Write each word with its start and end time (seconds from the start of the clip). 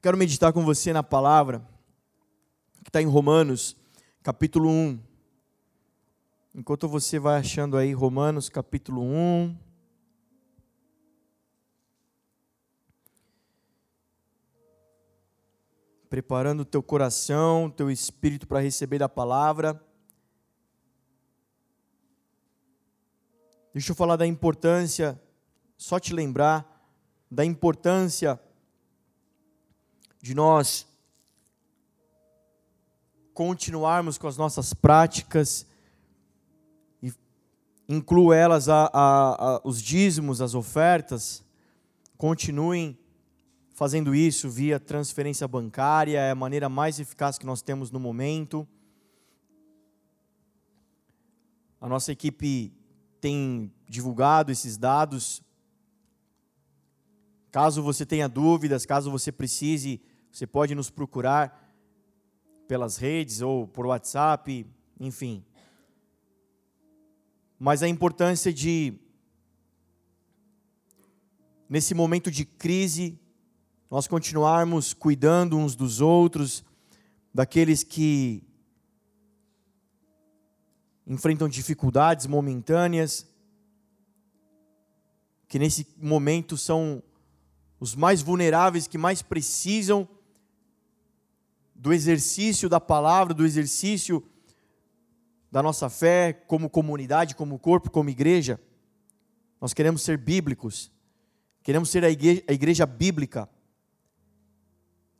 Eu 0.00 0.02
quero 0.04 0.16
meditar 0.16 0.50
com 0.50 0.64
você 0.64 0.94
na 0.94 1.02
palavra 1.02 1.62
que 2.82 2.88
está 2.88 3.02
em 3.02 3.06
Romanos, 3.06 3.76
capítulo 4.22 4.66
1. 4.66 4.98
Enquanto 6.54 6.88
você 6.88 7.18
vai 7.18 7.38
achando 7.38 7.76
aí 7.76 7.92
Romanos, 7.92 8.48
capítulo 8.48 9.02
1. 9.02 9.54
Preparando 16.08 16.60
o 16.60 16.64
teu 16.64 16.82
coração, 16.82 17.66
o 17.66 17.70
teu 17.70 17.90
espírito 17.90 18.46
para 18.46 18.60
receber 18.60 19.00
da 19.00 19.08
palavra. 19.08 19.78
Deixa 23.74 23.92
eu 23.92 23.94
falar 23.94 24.16
da 24.16 24.26
importância, 24.26 25.20
só 25.76 26.00
te 26.00 26.14
lembrar 26.14 26.90
da 27.30 27.44
importância 27.44 28.40
de 30.20 30.34
nós 30.34 30.86
continuarmos 33.32 34.18
com 34.18 34.26
as 34.26 34.36
nossas 34.36 34.74
práticas, 34.74 35.66
e 37.02 37.12
incluo 37.88 38.32
elas 38.32 38.68
a, 38.68 38.90
a, 38.92 39.56
a, 39.56 39.60
os 39.64 39.80
dízimos, 39.80 40.42
as 40.42 40.54
ofertas, 40.54 41.42
continuem 42.18 42.98
fazendo 43.72 44.14
isso 44.14 44.50
via 44.50 44.78
transferência 44.78 45.48
bancária, 45.48 46.20
é 46.20 46.32
a 46.32 46.34
maneira 46.34 46.68
mais 46.68 47.00
eficaz 47.00 47.38
que 47.38 47.46
nós 47.46 47.62
temos 47.62 47.90
no 47.90 47.98
momento. 47.98 48.68
A 51.80 51.88
nossa 51.88 52.12
equipe 52.12 52.74
tem 53.22 53.72
divulgado 53.88 54.52
esses 54.52 54.76
dados. 54.76 55.42
Caso 57.50 57.82
você 57.82 58.04
tenha 58.04 58.28
dúvidas, 58.28 58.84
caso 58.84 59.10
você 59.10 59.32
precise 59.32 59.98
você 60.30 60.46
pode 60.46 60.74
nos 60.74 60.90
procurar 60.90 61.74
pelas 62.68 62.96
redes 62.96 63.40
ou 63.40 63.66
por 63.66 63.86
WhatsApp, 63.86 64.66
enfim. 64.98 65.44
Mas 67.58 67.82
a 67.82 67.88
importância 67.88 68.52
de, 68.52 68.94
nesse 71.68 71.94
momento 71.94 72.30
de 72.30 72.44
crise, 72.44 73.18
nós 73.90 74.06
continuarmos 74.06 74.94
cuidando 74.94 75.58
uns 75.58 75.74
dos 75.74 76.00
outros, 76.00 76.64
daqueles 77.34 77.82
que 77.82 78.42
enfrentam 81.06 81.48
dificuldades 81.48 82.26
momentâneas, 82.26 83.28
que 85.48 85.58
nesse 85.58 85.88
momento 85.96 86.56
são 86.56 87.02
os 87.80 87.96
mais 87.96 88.22
vulneráveis, 88.22 88.86
que 88.86 88.96
mais 88.96 89.20
precisam 89.22 90.08
do 91.80 91.94
exercício 91.94 92.68
da 92.68 92.78
palavra, 92.78 93.32
do 93.32 93.46
exercício 93.46 94.22
da 95.50 95.62
nossa 95.62 95.88
fé 95.88 96.30
como 96.30 96.68
comunidade, 96.68 97.34
como 97.34 97.58
corpo, 97.58 97.90
como 97.90 98.10
igreja. 98.10 98.60
Nós 99.58 99.72
queremos 99.72 100.02
ser 100.02 100.18
bíblicos, 100.18 100.92
queremos 101.62 101.88
ser 101.88 102.04
a 102.04 102.10
igreja, 102.10 102.44
a 102.46 102.52
igreja 102.52 102.84
bíblica. 102.84 103.48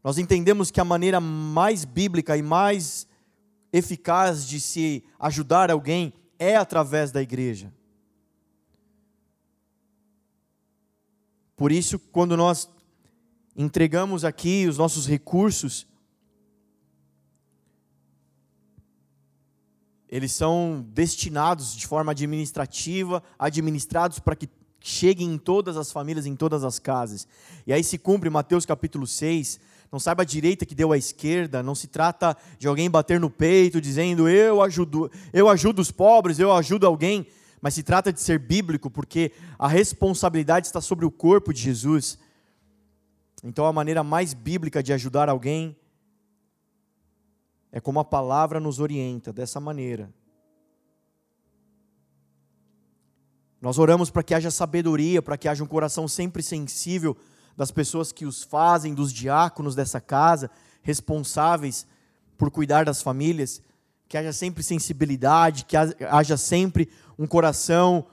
Nós 0.05 0.19
entendemos 0.19 0.71
que 0.71 0.79
a 0.79 0.85
maneira 0.85 1.19
mais 1.19 1.87
bíblica 1.87 2.37
e 2.37 2.43
mais 2.43 3.07
eficaz 3.73 4.47
de 4.47 4.61
se 4.61 5.03
ajudar 5.19 5.71
alguém 5.71 6.13
é 6.39 6.57
através 6.57 7.11
da 7.11 7.23
igreja. 7.23 7.73
Por 11.57 11.73
isso, 11.73 11.99
quando 11.99 12.37
nós 12.37 12.69
entregamos 13.57 14.27
aqui 14.27 14.67
os 14.67 14.77
nossos 14.77 15.07
recursos, 15.07 15.89
eles 20.11 20.33
são 20.33 20.85
destinados 20.93 21.75
de 21.75 21.87
forma 21.87 22.11
administrativa, 22.11 23.23
administrados 23.39 24.19
para 24.19 24.35
que 24.35 24.49
cheguem 24.81 25.35
em 25.35 25.39
todas 25.39 25.77
as 25.77 25.93
famílias, 25.93 26.27
em 26.27 26.35
todas 26.35 26.65
as 26.65 26.81
casas. 26.81 27.29
E 27.65 27.73
aí 27.73 27.85
se 27.85 27.97
cumpre 27.97 28.29
Mateus 28.29 28.67
capítulo 28.67 29.07
6, 29.07 29.61
não 29.93 30.01
saiba 30.01 30.23
a 30.23 30.27
direita 30.27 30.67
que 30.67 30.75
deu 30.75 30.91
à 30.91 30.99
esquerda, 30.99 31.63
não 31.63 31.77
se 31.77 31.87
trata 31.87 32.37
de 32.59 32.67
alguém 32.67 32.91
bater 32.91 33.21
no 33.21 33.31
peito 33.31 33.81
dizendo 33.81 34.29
eu 34.29 34.61
ajudo, 34.61 35.11
eu 35.33 35.49
ajudo 35.49 35.81
os 35.81 35.93
pobres, 35.93 36.41
eu 36.41 36.53
ajudo 36.53 36.89
alguém, 36.89 37.25
mas 37.61 37.75
se 37.75 37.83
trata 37.85 38.13
de 38.13 38.21
ser 38.21 38.41
bíblico, 38.41 38.91
porque 38.91 39.31
a 39.57 39.69
responsabilidade 39.69 40.67
está 40.67 40.81
sobre 40.81 41.05
o 41.05 41.11
corpo 41.11 41.53
de 41.53 41.61
Jesus. 41.61 42.19
Então 43.45 43.65
a 43.65 43.73
maneira 43.73 44.03
mais 44.03 44.35
bíblica 44.35 44.83
de 44.83 44.93
ajudar 44.93 45.29
alguém 45.29 45.77
é 47.73 47.81
como 47.81 48.01
a 48.01 48.05
palavra 48.05 48.59
nos 48.59 48.81
orienta, 48.81 49.33
dessa 49.33 49.61
maneira. 49.61 50.13
Nós 53.61 53.79
oramos 53.79 54.11
para 54.11 54.23
que 54.23 54.35
haja 54.35 54.51
sabedoria, 54.51 55.21
para 55.21 55.37
que 55.37 55.49
haja 55.49 55.63
um 55.63 55.67
coração 55.67 56.09
sempre 56.09 56.43
sensível 56.43 57.17
das 57.57 57.71
pessoas 57.71 58.11
que 58.11 58.25
os 58.25 58.43
fazem, 58.43 58.95
dos 58.95 59.13
diáconos 59.13 59.75
dessa 59.75 60.01
casa, 60.01 60.51
responsáveis 60.83 61.87
por 62.39 62.51
cuidar 62.51 62.87
das 62.87 63.03
famílias, 63.03 63.63
que 64.09 64.17
haja 64.17 64.33
sempre 64.33 64.63
sensibilidade, 64.63 65.67
que 65.67 65.77
haja 65.77 66.37
sempre 66.37 66.89
um 67.19 67.27
coração 67.27 68.07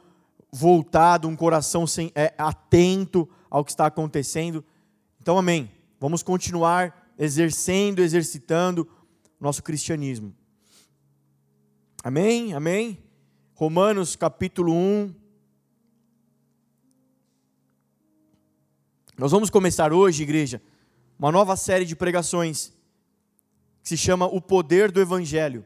voltado, 0.51 1.27
um 1.27 1.35
coração 1.35 1.87
sem, 1.87 2.11
é, 2.13 2.33
atento 2.37 3.27
ao 3.49 3.63
que 3.63 3.71
está 3.71 3.85
acontecendo. 3.85 4.63
Então, 5.21 5.37
amém. 5.37 5.71
Vamos 5.99 6.21
continuar 6.21 7.09
exercendo, 7.17 7.99
exercitando 7.99 8.87
nosso 9.39 9.61
cristianismo. 9.61 10.35
Amém? 12.03 12.53
Amém? 12.53 13.03
Romanos 13.53 14.15
capítulo 14.15 14.73
1. 14.73 15.13
Nós 19.17 19.31
vamos 19.31 19.49
começar 19.49 19.91
hoje, 19.91 20.23
igreja, 20.23 20.61
uma 21.17 21.31
nova 21.31 21.55
série 21.55 21.85
de 21.85 21.95
pregações 21.95 22.71
que 23.81 23.89
se 23.89 23.97
chama 23.97 24.25
O 24.25 24.41
Poder 24.41 24.91
do 24.91 25.01
Evangelho. 25.01 25.65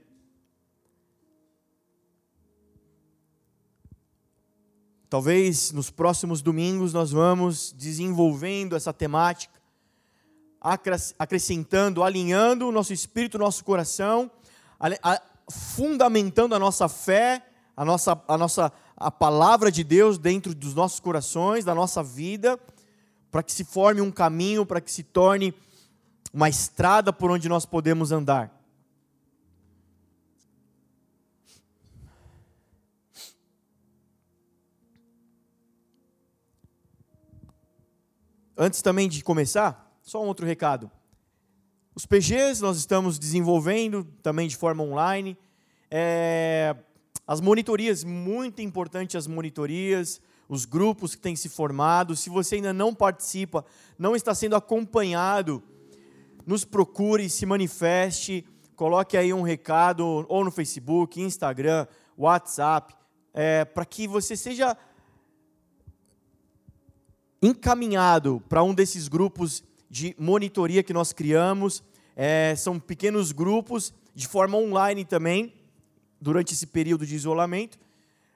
Talvez 5.10 5.74
nos 5.74 5.90
próximos 5.90 6.42
domingos 6.42 6.94
nós 6.94 7.12
vamos 7.12 7.74
desenvolvendo 7.74 8.76
essa 8.76 8.94
temática 8.94 9.61
acrescentando, 10.62 12.04
alinhando 12.04 12.68
o 12.68 12.72
nosso 12.72 12.94
espírito, 12.94 13.36
o 13.36 13.40
nosso 13.40 13.64
coração, 13.64 14.30
fundamentando 15.50 16.54
a 16.54 16.60
nossa 16.60 16.88
fé, 16.88 17.44
a 17.76 17.84
nossa, 17.84 18.22
a 18.28 18.38
nossa 18.38 18.72
a 18.96 19.10
palavra 19.10 19.72
de 19.72 19.84
Deus 19.84 20.20
dentro 20.20 20.54
dos 20.54 20.76
nossos 20.76 21.00
corações, 21.00 21.66
da 21.66 21.74
nossa 21.74 22.04
vida, 22.04 22.60
para 23.32 23.42
que 23.42 23.52
se 23.52 23.64
forme 23.64 24.00
um 24.00 24.12
caminho, 24.12 24.64
para 24.66 24.80
que 24.80 24.92
se 24.92 25.02
torne 25.02 25.54
uma 26.32 26.48
estrada 26.48 27.12
por 27.12 27.32
onde 27.32 27.50
nós 27.50 27.66
podemos 27.66 28.12
andar. 28.12 28.56
Antes 38.56 38.84
também 38.84 39.10
de 39.10 39.24
começar, 39.24 39.91
só 40.12 40.22
um 40.22 40.28
outro 40.28 40.46
recado. 40.46 40.92
Os 41.96 42.06
PGs 42.06 42.62
nós 42.62 42.76
estamos 42.76 43.18
desenvolvendo 43.18 44.04
também 44.22 44.46
de 44.46 44.58
forma 44.58 44.84
online. 44.84 45.38
É, 45.90 46.76
as 47.26 47.40
monitorias, 47.40 48.04
muito 48.04 48.62
importante 48.62 49.16
as 49.16 49.26
monitorias, 49.26 50.20
os 50.50 50.66
grupos 50.66 51.16
que 51.16 51.22
têm 51.22 51.34
se 51.34 51.48
formado. 51.48 52.14
Se 52.14 52.30
você 52.30 52.56
ainda 52.56 52.74
não 52.74 52.94
participa, 52.94 53.64
não 53.98 54.14
está 54.14 54.36
sendo 54.36 54.58
acompanhado, 54.58 55.64
nos 56.46 56.66
procure, 56.66 57.30
se 57.30 57.46
manifeste, 57.46 58.46
coloque 58.76 59.16
aí 59.16 59.34
um 59.34 59.44
recado, 59.44 60.26
ou 60.28 60.44
no 60.44 60.52
Facebook, 60.52 61.22
Instagram, 61.22 61.88
WhatsApp, 62.18 62.94
é, 63.34 63.64
para 63.64 63.86
que 63.86 64.10
você 64.10 64.36
seja 64.36 64.76
encaminhado 67.42 68.44
para 68.50 68.62
um 68.62 68.74
desses 68.74 69.08
grupos 69.08 69.64
de 69.92 70.16
monitoria 70.18 70.82
que 70.82 70.94
nós 70.94 71.12
criamos. 71.12 71.84
É, 72.16 72.56
são 72.56 72.80
pequenos 72.80 73.34
grupos, 73.34 73.94
de 74.16 74.26
forma 74.26 74.58
online 74.58 75.04
também, 75.04 75.54
durante 76.20 76.54
esse 76.54 76.66
período 76.66 77.06
de 77.06 77.14
isolamento. 77.14 77.78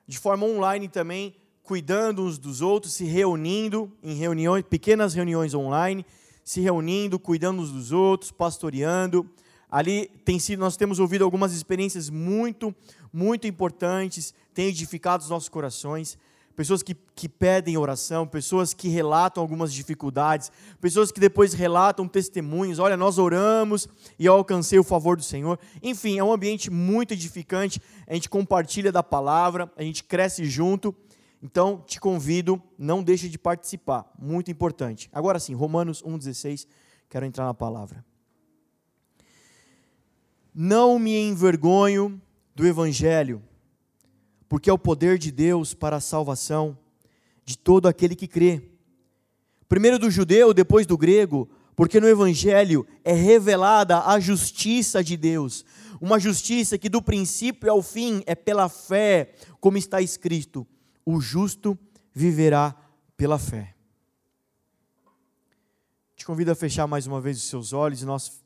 De 0.06 0.20
forma 0.20 0.46
online 0.46 0.90
também, 0.90 1.34
cuidando 1.64 2.24
uns 2.24 2.38
dos 2.38 2.62
outros, 2.62 2.94
se 2.94 3.06
reunindo 3.06 3.90
em 4.04 4.16
reuniões, 4.16 4.66
pequenas 4.70 5.14
reuniões 5.14 5.54
online, 5.54 6.06
se 6.44 6.60
reunindo, 6.60 7.18
cuidando 7.18 7.62
uns 7.62 7.72
dos 7.72 7.94
outros, 7.94 8.32
pastoreando. 8.32 9.28
Ali 9.72 10.08
tem 10.26 10.38
sido, 10.38 10.60
nós 10.60 10.76
temos 10.76 11.00
ouvido 11.00 11.24
algumas 11.24 11.54
experiências 11.54 12.10
muito, 12.10 12.76
muito 13.14 13.48
importantes, 13.48 14.34
tem 14.54 14.68
edificado 14.68 15.24
os 15.24 15.30
nossos 15.30 15.50
corações. 15.50 16.18
Pessoas 16.56 16.82
que, 16.82 16.96
que 17.16 17.28
pedem 17.28 17.78
oração, 17.78 18.26
pessoas 18.26 18.74
que 18.74 18.88
relatam 18.88 19.42
algumas 19.42 19.74
dificuldades, 19.74 20.52
pessoas 20.80 21.12
que 21.12 21.20
depois 21.20 21.54
relatam 21.54 22.08
testemunhos. 22.08 22.80
Olha, 22.80 22.96
nós 22.96 23.18
oramos 23.18 23.88
e 24.18 24.26
eu 24.26 24.34
alcancei 24.34 24.80
o 24.80 24.84
favor 24.84 25.18
do 25.18 25.24
Senhor. 25.24 25.60
Enfim, 25.84 26.18
é 26.18 26.24
um 26.24 26.32
ambiente 26.32 26.72
muito 26.72 27.14
edificante. 27.14 27.82
A 28.08 28.14
gente 28.14 28.30
compartilha 28.30 28.92
da 28.92 29.04
palavra, 29.04 29.72
a 29.76 29.84
gente 29.84 30.04
cresce 30.04 30.46
junto. 30.46 30.96
Então, 31.44 31.84
te 31.86 32.00
convido, 32.00 32.62
não 32.78 33.04
deixe 33.04 33.30
de 33.30 33.38
participar, 33.38 34.10
muito 34.18 34.50
importante. 34.50 35.10
Agora 35.12 35.40
sim, 35.40 35.54
Romanos 35.54 36.02
1,16, 36.02 36.66
quero 37.10 37.26
entrar 37.26 37.46
na 37.46 37.54
palavra. 37.54 38.04
Não 40.54 40.98
me 40.98 41.16
envergonho 41.20 42.20
do 42.56 42.66
Evangelho 42.66 43.44
porque 44.48 44.70
é 44.70 44.74
o 44.74 44.78
poder 44.78 45.18
de 45.18 45.32
Deus 45.32 45.74
para 45.74 45.98
a 45.98 46.02
salvação 46.02 46.78
de 47.44 47.58
todo 47.58 47.88
aquele 47.88 48.16
que 48.16 48.28
crê. 48.28 48.62
Primeiro 49.68 50.00
do 50.00 50.10
judeu, 50.10 50.54
depois 50.54 50.86
do 50.86 50.98
grego, 50.98 51.50
porque 51.76 52.00
no 52.00 52.08
Evangelho 52.08 52.86
é 53.04 53.14
revelada 53.14 54.00
a 54.02 54.20
justiça 54.20 55.04
de 55.04 55.18
Deus, 55.18 55.66
uma 56.00 56.20
justiça 56.20 56.78
que 56.78 56.90
do 56.90 57.02
princípio 57.02 57.72
ao 57.72 57.82
fim 57.82 58.24
é 58.26 58.36
pela 58.36 58.70
fé, 58.70 59.34
como 59.60 59.78
está 59.78 60.02
escrito: 60.02 60.66
o 61.06 61.20
justo 61.20 61.78
viverá 62.14 62.76
pela 63.18 63.38
fé. 63.38 63.76
Te 66.16 66.26
convido 66.26 66.52
a 66.52 66.56
fechar 66.56 66.88
mais 66.88 67.06
uma 67.08 67.20
vez 67.20 67.38
os 67.38 67.44
seus 67.44 67.74
olhos 67.74 68.02
e 68.02 68.06
nós 68.06 68.44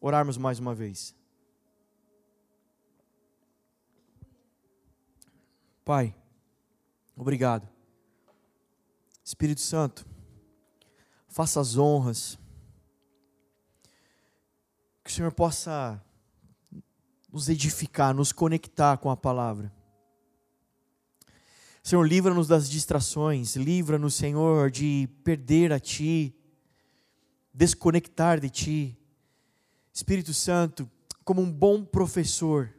orarmos 0.00 0.36
mais 0.36 0.58
uma 0.58 0.74
vez. 0.74 1.14
Pai, 5.84 6.16
obrigado. 7.14 7.68
Espírito 9.22 9.60
Santo, 9.60 10.06
faça 11.28 11.60
as 11.60 11.76
honras. 11.76 12.38
Que 15.02 15.10
o 15.10 15.12
Senhor 15.12 15.32
possa 15.32 16.02
nos 17.30 17.50
edificar, 17.50 18.14
nos 18.14 18.32
conectar 18.32 18.96
com 18.96 19.10
a 19.10 19.16
palavra. 19.16 19.70
Senhor, 21.82 22.02
livra-nos 22.02 22.48
das 22.48 22.70
distrações, 22.70 23.54
livra-nos, 23.54 24.14
Senhor, 24.14 24.70
de 24.70 25.06
perder 25.22 25.70
a 25.70 25.78
Ti, 25.78 26.34
desconectar 27.52 28.40
de 28.40 28.48
Ti. 28.48 28.98
Espírito 29.92 30.32
Santo, 30.32 30.90
como 31.22 31.42
um 31.42 31.52
bom 31.52 31.84
professor, 31.84 32.72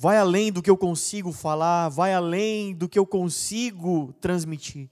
vai 0.00 0.16
além 0.16 0.50
do 0.50 0.62
que 0.62 0.70
eu 0.70 0.78
consigo 0.78 1.30
falar, 1.30 1.90
vai 1.90 2.14
além 2.14 2.74
do 2.74 2.88
que 2.88 2.98
eu 2.98 3.04
consigo 3.04 4.14
transmitir. 4.18 4.88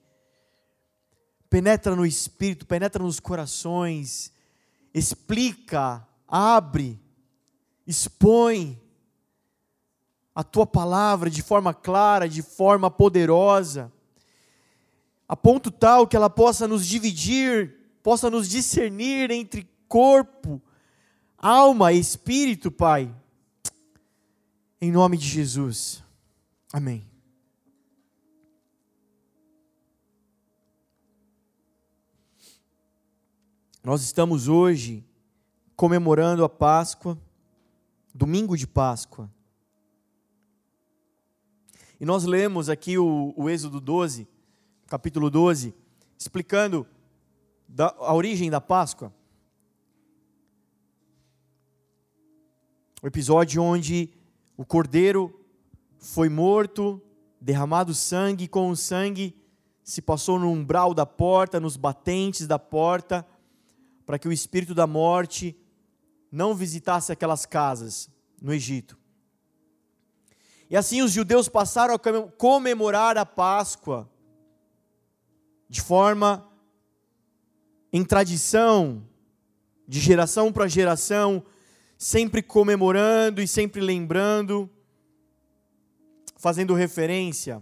Penetra 1.49 1.97
no 1.97 2.05
espírito, 2.05 2.67
penetra 2.67 3.03
nos 3.03 3.19
corações, 3.19 4.31
explica, 4.93 6.07
abre, 6.29 7.01
expõe 7.87 8.79
a 10.35 10.45
tua 10.45 10.67
palavra 10.67 11.31
de 11.31 11.41
forma 11.41 11.73
clara, 11.73 12.29
de 12.29 12.43
forma 12.43 12.91
poderosa, 12.91 13.91
a 15.27 15.35
ponto 15.35 15.71
tal 15.71 16.07
que 16.07 16.17
ela 16.17 16.29
possa 16.29 16.69
nos 16.69 16.87
dividir, 16.87 17.77
possa 18.03 18.29
nos 18.29 18.47
discernir 18.47 19.31
entre 19.31 19.67
corpo, 19.89 20.61
alma 21.39 21.95
e 21.95 21.99
espírito, 21.99 22.71
Pai 22.71 23.11
em 24.81 24.93
nome 24.93 25.17
de 25.17 25.27
Jesus. 25.27 26.05
Amém. 26.73 27.05
Nós 33.83 34.03
estamos 34.03 34.49
hoje 34.49 35.05
comemorando 35.75 36.45
a 36.45 36.49
Páscoa, 36.49 37.19
domingo 38.15 38.57
de 38.57 38.67
Páscoa. 38.67 39.31
E 42.01 42.05
nós 42.05 42.25
lemos 42.25 42.69
aqui 42.69 42.99
o, 42.99 43.33
o 43.37 43.49
Êxodo 43.49 43.81
12, 43.81 44.29
capítulo 44.87 45.31
12, 45.31 45.75
explicando 46.17 46.87
da, 47.67 47.95
a 47.99 48.15
origem 48.15 48.51
da 48.51 48.61
Páscoa. 48.61 49.13
O 53.03 53.07
episódio 53.07 53.63
onde 53.63 54.11
o 54.59 54.65
cordeiro 54.65 55.41
foi 55.99 56.29
morto, 56.29 57.01
derramado 57.41 57.95
sangue, 57.95 58.49
com 58.49 58.69
o 58.71 58.77
sangue 58.77 59.41
se 59.85 60.03
passou 60.03 60.37
no 60.37 60.51
umbral 60.51 60.93
da 60.93 61.07
porta, 61.07 61.61
nos 61.61 61.77
batentes 61.77 62.45
da 62.47 62.59
porta, 62.59 63.25
para 64.05 64.19
que 64.19 64.27
o 64.27 64.33
espírito 64.33 64.75
da 64.75 64.87
morte 64.87 65.57
não 66.31 66.55
visitasse 66.55 67.13
aquelas 67.13 67.47
casas 67.47 68.11
no 68.43 68.53
Egito. 68.53 68.99
E 70.69 70.77
assim 70.77 71.03
os 71.03 71.13
judeus 71.13 71.49
passaram 71.49 71.95
a 71.95 71.99
comemorar 72.37 73.17
a 73.17 73.25
Páscoa 73.25 74.11
de 75.69 75.81
forma 75.81 76.47
em 77.93 78.05
tradição, 78.05 79.07
de 79.87 80.01
geração 80.01 80.53
para 80.53 80.67
geração, 80.67 81.45
sempre 81.99 82.41
comemorando 82.41 83.43
e 83.43 83.49
sempre 83.49 83.81
lembrando, 83.81 84.71
fazendo 86.37 86.73
referência. 86.73 87.61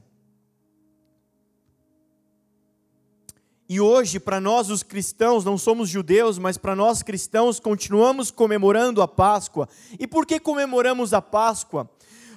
E 3.67 3.81
hoje, 3.81 4.21
para 4.21 4.39
nós 4.39 4.69
os 4.69 4.83
cristãos, 4.83 5.43
não 5.45 5.57
somos 5.57 5.89
judeus, 5.89 6.39
mas 6.39 6.59
para 6.59 6.77
nós 6.77 7.03
cristãos, 7.03 7.59
continuamos 7.59 8.31
comemorando 8.31 9.01
a 9.01 9.09
Páscoa. 9.09 9.69
E 9.99 10.07
por 10.07 10.27
que 10.27 10.39
comemoramos 10.39 11.15
a 11.15 11.23
Páscoa? 11.23 11.91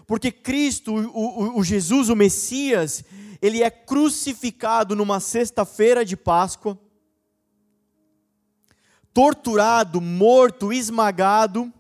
Porque 0.08 0.32
Cristo, 0.32 0.96
o, 0.96 1.58
o, 1.58 1.60
o 1.60 1.64
Jesus, 1.64 2.10
o 2.10 2.16
Messias, 2.16 3.04
ele 3.42 3.62
é 3.62 3.70
crucificado 3.70 4.96
numa 4.96 5.20
sexta-feira 5.20 6.04
de 6.04 6.18
Páscoa, 6.18 6.80
torturado, 9.14 10.02
morto, 10.02 10.74
esmagado, 10.74 11.72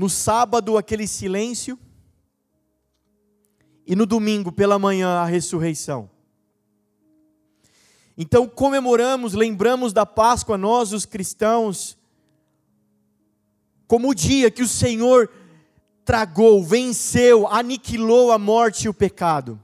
no 0.00 0.08
sábado 0.08 0.78
aquele 0.78 1.06
silêncio 1.06 1.78
e 3.86 3.94
no 3.94 4.06
domingo 4.06 4.50
pela 4.50 4.78
manhã 4.78 5.18
a 5.18 5.26
ressurreição. 5.26 6.08
Então 8.16 8.48
comemoramos, 8.48 9.34
lembramos 9.34 9.92
da 9.92 10.06
Páscoa 10.06 10.56
nós 10.56 10.94
os 10.94 11.04
cristãos 11.04 11.98
como 13.86 14.08
o 14.08 14.14
dia 14.14 14.50
que 14.50 14.62
o 14.62 14.68
Senhor 14.68 15.30
tragou, 16.02 16.64
venceu, 16.64 17.46
aniquilou 17.46 18.32
a 18.32 18.38
morte 18.38 18.84
e 18.84 18.88
o 18.88 18.94
pecado. 18.94 19.62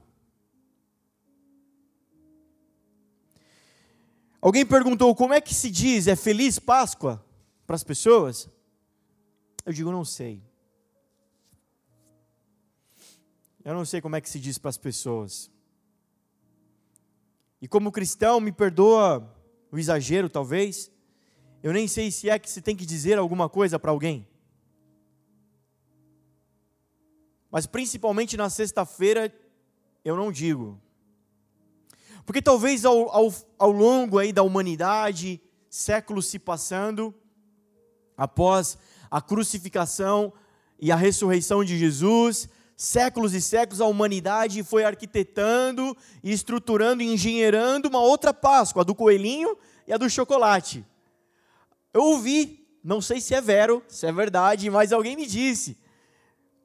Alguém 4.39 4.67
perguntou 4.67 5.15
como 5.15 5.33
é 5.33 5.41
que 5.41 5.55
se 5.55 5.71
diz, 5.71 6.05
é 6.05 6.15
feliz 6.15 6.59
Páscoa 6.59 7.25
para 7.65 7.75
as 7.75 7.83
pessoas? 7.83 8.47
Eu 9.67 9.73
digo, 9.73 9.91
não 9.91 10.05
sei. 10.05 10.41
Eu 13.65 13.73
não 13.73 13.83
sei 13.83 13.99
como 13.99 14.15
é 14.15 14.21
que 14.21 14.29
se 14.29 14.39
diz 14.39 14.57
para 14.57 14.69
as 14.69 14.77
pessoas. 14.77 15.51
E 17.61 17.67
como 17.67 17.91
cristão, 17.91 18.39
me 18.39 18.53
perdoa 18.53 19.29
o 19.69 19.77
exagero, 19.77 20.29
talvez. 20.29 20.89
Eu 21.61 21.73
nem 21.73 21.85
sei 21.85 22.09
se 22.11 22.29
é 22.29 22.39
que 22.39 22.49
se 22.49 22.61
tem 22.61 22.77
que 22.77 22.85
dizer 22.85 23.17
alguma 23.17 23.49
coisa 23.49 23.77
para 23.77 23.91
alguém. 23.91 24.25
Mas 27.51 27.65
principalmente 27.65 28.37
na 28.37 28.49
sexta-feira, 28.49 29.35
eu 30.05 30.15
não 30.15 30.31
digo. 30.31 30.81
Porque 32.25 32.41
talvez 32.41 32.85
ao, 32.85 33.09
ao, 33.09 33.33
ao 33.59 33.71
longo 33.71 34.17
aí 34.17 34.31
da 34.31 34.43
humanidade, 34.43 35.41
séculos 35.69 36.27
se 36.27 36.39
passando, 36.39 37.13
após 38.15 38.77
a 39.09 39.21
crucificação 39.21 40.33
e 40.79 40.91
a 40.91 40.95
ressurreição 40.95 41.63
de 41.63 41.77
Jesus, 41.77 42.47
séculos 42.75 43.33
e 43.33 43.41
séculos 43.41 43.81
a 43.81 43.87
humanidade 43.87 44.63
foi 44.63 44.83
arquitetando 44.83 45.97
estruturando 46.23 47.01
e 47.01 47.11
engenheirando 47.11 47.89
uma 47.89 47.99
outra 47.99 48.33
Páscoa, 48.33 48.81
a 48.81 48.85
do 48.85 48.93
coelhinho 48.93 49.57
e 49.87 49.93
a 49.93 49.97
do 49.97 50.09
chocolate. 50.09 50.85
Eu 51.93 52.03
ouvi, 52.03 52.67
não 52.83 53.01
sei 53.01 53.19
se 53.19 53.33
é 53.33 53.41
vero, 53.41 53.83
se 53.87 54.05
é 54.05 54.11
verdade, 54.11 54.69
mas 54.69 54.93
alguém 54.93 55.15
me 55.15 55.25
disse. 55.25 55.77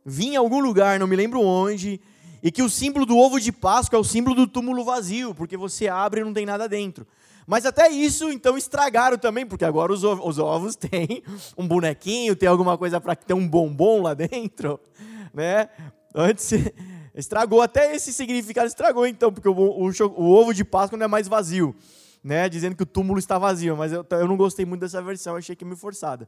Vim 0.04 0.32
em 0.32 0.36
algum 0.36 0.60
lugar, 0.60 0.98
não 0.98 1.06
me 1.06 1.16
lembro 1.16 1.40
onde, 1.40 2.00
E 2.42 2.50
que 2.50 2.62
o 2.62 2.68
símbolo 2.68 3.06
do 3.06 3.16
ovo 3.16 3.40
de 3.40 3.52
Páscoa 3.52 3.96
é 3.96 4.00
o 4.00 4.04
símbolo 4.04 4.34
do 4.34 4.48
túmulo 4.48 4.84
vazio, 4.84 5.32
porque 5.32 5.56
você 5.56 5.86
abre 5.86 6.20
e 6.20 6.24
não 6.24 6.34
tem 6.34 6.44
nada 6.44 6.68
dentro. 6.68 7.06
Mas 7.52 7.66
até 7.66 7.90
isso, 7.90 8.32
então, 8.32 8.56
estragaram 8.56 9.18
também, 9.18 9.44
porque 9.44 9.62
agora 9.62 9.92
os 9.92 10.02
ovos, 10.02 10.24
os 10.26 10.38
ovos 10.38 10.72
têm 10.88 11.22
um 11.54 11.68
bonequinho, 11.68 12.34
tem 12.34 12.48
alguma 12.48 12.78
coisa 12.78 12.98
para 12.98 13.14
ter 13.14 13.34
um 13.34 13.46
bombom 13.46 14.00
lá 14.00 14.14
dentro, 14.14 14.80
né? 15.34 15.68
Antes 16.14 16.50
estragou, 17.14 17.60
até 17.60 17.94
esse 17.94 18.10
significado 18.10 18.68
estragou 18.68 19.06
então, 19.06 19.30
porque 19.30 19.50
o, 19.50 19.52
o, 19.52 19.86
o, 19.86 20.30
ovo 20.30 20.54
de 20.54 20.64
Páscoa 20.64 20.96
não 20.96 21.04
é 21.04 21.08
mais 21.08 21.28
vazio, 21.28 21.76
né? 22.24 22.48
Dizendo 22.48 22.74
que 22.74 22.84
o 22.84 22.86
túmulo 22.86 23.18
está 23.18 23.36
vazio, 23.36 23.76
mas 23.76 23.92
eu, 23.92 24.02
eu 24.12 24.26
não 24.26 24.38
gostei 24.38 24.64
muito 24.64 24.80
dessa 24.80 25.02
versão, 25.02 25.36
achei 25.36 25.54
que 25.54 25.62
é 25.62 25.68
me 25.68 25.76
forçada. 25.76 26.26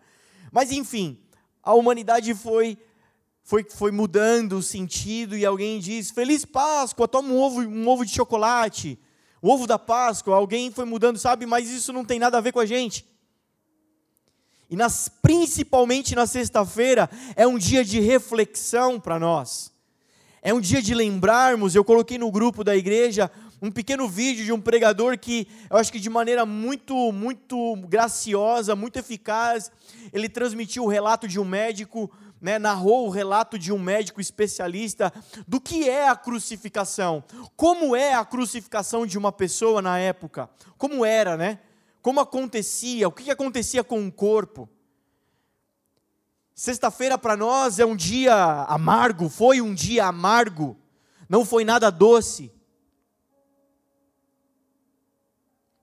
Mas 0.52 0.70
enfim, 0.72 1.18
a 1.62 1.72
humanidade 1.72 2.34
foi 2.34 2.76
foi, 3.42 3.64
foi 3.64 3.90
mudando 3.90 4.58
o 4.58 4.62
sentido 4.62 5.38
e 5.38 5.46
alguém 5.46 5.80
diz: 5.80 6.10
Feliz 6.10 6.44
Páscoa, 6.44 7.08
toma 7.08 7.30
um 7.30 7.40
ovo, 7.40 7.62
um 7.62 7.88
ovo 7.88 8.04
de 8.04 8.12
chocolate 8.12 8.98
o 9.44 9.50
ovo 9.50 9.66
da 9.66 9.78
Páscoa, 9.78 10.34
alguém 10.34 10.70
foi 10.70 10.86
mudando, 10.86 11.18
sabe, 11.18 11.44
mas 11.44 11.68
isso 11.68 11.92
não 11.92 12.02
tem 12.02 12.18
nada 12.18 12.38
a 12.38 12.40
ver 12.40 12.50
com 12.50 12.60
a 12.60 12.64
gente. 12.64 13.04
E 14.70 14.74
nas, 14.74 15.10
principalmente 15.20 16.14
na 16.14 16.26
sexta-feira, 16.26 17.10
é 17.36 17.46
um 17.46 17.58
dia 17.58 17.84
de 17.84 18.00
reflexão 18.00 18.98
para 18.98 19.18
nós. 19.18 19.70
É 20.40 20.54
um 20.54 20.62
dia 20.62 20.80
de 20.80 20.94
lembrarmos, 20.94 21.74
eu 21.74 21.84
coloquei 21.84 22.16
no 22.16 22.30
grupo 22.30 22.64
da 22.64 22.74
igreja 22.74 23.30
um 23.60 23.70
pequeno 23.70 24.08
vídeo 24.08 24.46
de 24.46 24.52
um 24.52 24.58
pregador 24.58 25.18
que 25.18 25.46
eu 25.68 25.76
acho 25.76 25.92
que 25.92 26.00
de 26.00 26.08
maneira 26.08 26.46
muito, 26.46 27.12
muito 27.12 27.76
graciosa, 27.86 28.74
muito 28.74 28.98
eficaz, 28.98 29.70
ele 30.10 30.30
transmitiu 30.30 30.84
o 30.84 30.88
relato 30.88 31.28
de 31.28 31.38
um 31.38 31.44
médico 31.44 32.10
né, 32.44 32.58
narrou 32.58 33.06
o 33.06 33.10
relato 33.10 33.58
de 33.58 33.72
um 33.72 33.78
médico 33.78 34.20
especialista 34.20 35.10
do 35.48 35.58
que 35.58 35.88
é 35.88 36.10
a 36.10 36.14
crucificação, 36.14 37.24
como 37.56 37.96
é 37.96 38.12
a 38.12 38.22
crucificação 38.22 39.06
de 39.06 39.16
uma 39.16 39.32
pessoa 39.32 39.80
na 39.80 39.98
época, 39.98 40.50
como 40.76 41.06
era, 41.06 41.38
né? 41.38 41.60
Como 42.02 42.20
acontecia, 42.20 43.08
o 43.08 43.12
que 43.12 43.30
acontecia 43.30 43.82
com 43.82 44.06
o 44.06 44.12
corpo. 44.12 44.68
Sexta-feira 46.54 47.16
para 47.16 47.34
nós 47.34 47.78
é 47.78 47.86
um 47.86 47.96
dia 47.96 48.34
amargo, 48.68 49.30
foi 49.30 49.62
um 49.62 49.72
dia 49.72 50.04
amargo, 50.04 50.76
não 51.26 51.46
foi 51.46 51.64
nada 51.64 51.88
doce. 51.88 52.52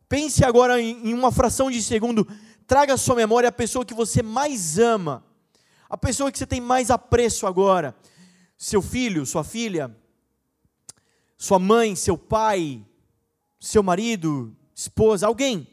Pense 0.08 0.46
agora 0.46 0.80
em 0.80 1.12
uma 1.16 1.32
fração 1.32 1.72
de 1.72 1.82
segundo, 1.82 2.28
traga 2.68 2.94
à 2.94 2.98
sua 2.98 3.16
memória 3.16 3.50
a 3.50 3.52
pessoa 3.52 3.84
que 3.84 3.96
você 3.96 4.22
mais 4.22 4.78
ama 4.78 5.31
a 5.92 5.98
pessoa 5.98 6.32
que 6.32 6.38
você 6.38 6.48
tem 6.48 6.62
mais 6.62 6.90
apreço 6.90 7.46
agora, 7.46 7.94
seu 8.58 8.82
filho, 8.82 9.26
sua 9.26 9.44
filha, 9.44 9.94
sua 11.38 11.60
mãe, 11.60 11.98
seu 11.98 12.18
pai, 12.18 12.82
seu 13.60 13.84
marido, 13.84 14.56
esposa, 14.74 15.28
alguém. 15.28 15.68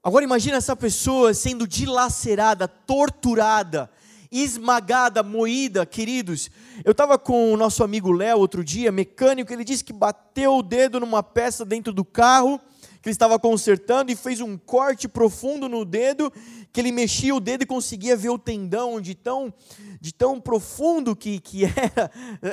Agora 0.00 0.24
imagine 0.24 0.56
essa 0.56 0.76
pessoa 0.76 1.34
sendo 1.34 1.66
dilacerada, 1.66 2.68
torturada, 2.68 3.90
esmagada, 4.30 5.24
moída, 5.24 5.84
queridos. 5.84 6.48
Eu 6.84 6.92
estava 6.92 7.18
com 7.18 7.52
o 7.52 7.56
nosso 7.56 7.82
amigo 7.82 8.12
Léo 8.12 8.38
outro 8.38 8.62
dia, 8.62 8.92
mecânico, 8.92 9.52
ele 9.52 9.64
disse 9.64 9.82
que 9.82 9.92
bateu 9.92 10.58
o 10.58 10.62
dedo 10.62 11.00
numa 11.00 11.20
peça 11.20 11.64
dentro 11.64 11.92
do 11.92 12.04
carro 12.04 12.60
que 13.06 13.10
ele 13.10 13.14
estava 13.14 13.38
consertando 13.38 14.10
e 14.10 14.16
fez 14.16 14.40
um 14.40 14.58
corte 14.58 15.06
profundo 15.06 15.68
no 15.68 15.84
dedo, 15.84 16.28
que 16.72 16.80
ele 16.80 16.90
mexia 16.90 17.32
o 17.32 17.38
dedo 17.38 17.62
e 17.62 17.66
conseguia 17.66 18.16
ver 18.16 18.30
o 18.30 18.38
tendão 18.38 19.00
de 19.00 19.14
tão, 19.14 19.54
de 20.00 20.12
tão 20.12 20.40
profundo 20.40 21.14
que, 21.14 21.38
que 21.38 21.66
era. 21.70 22.10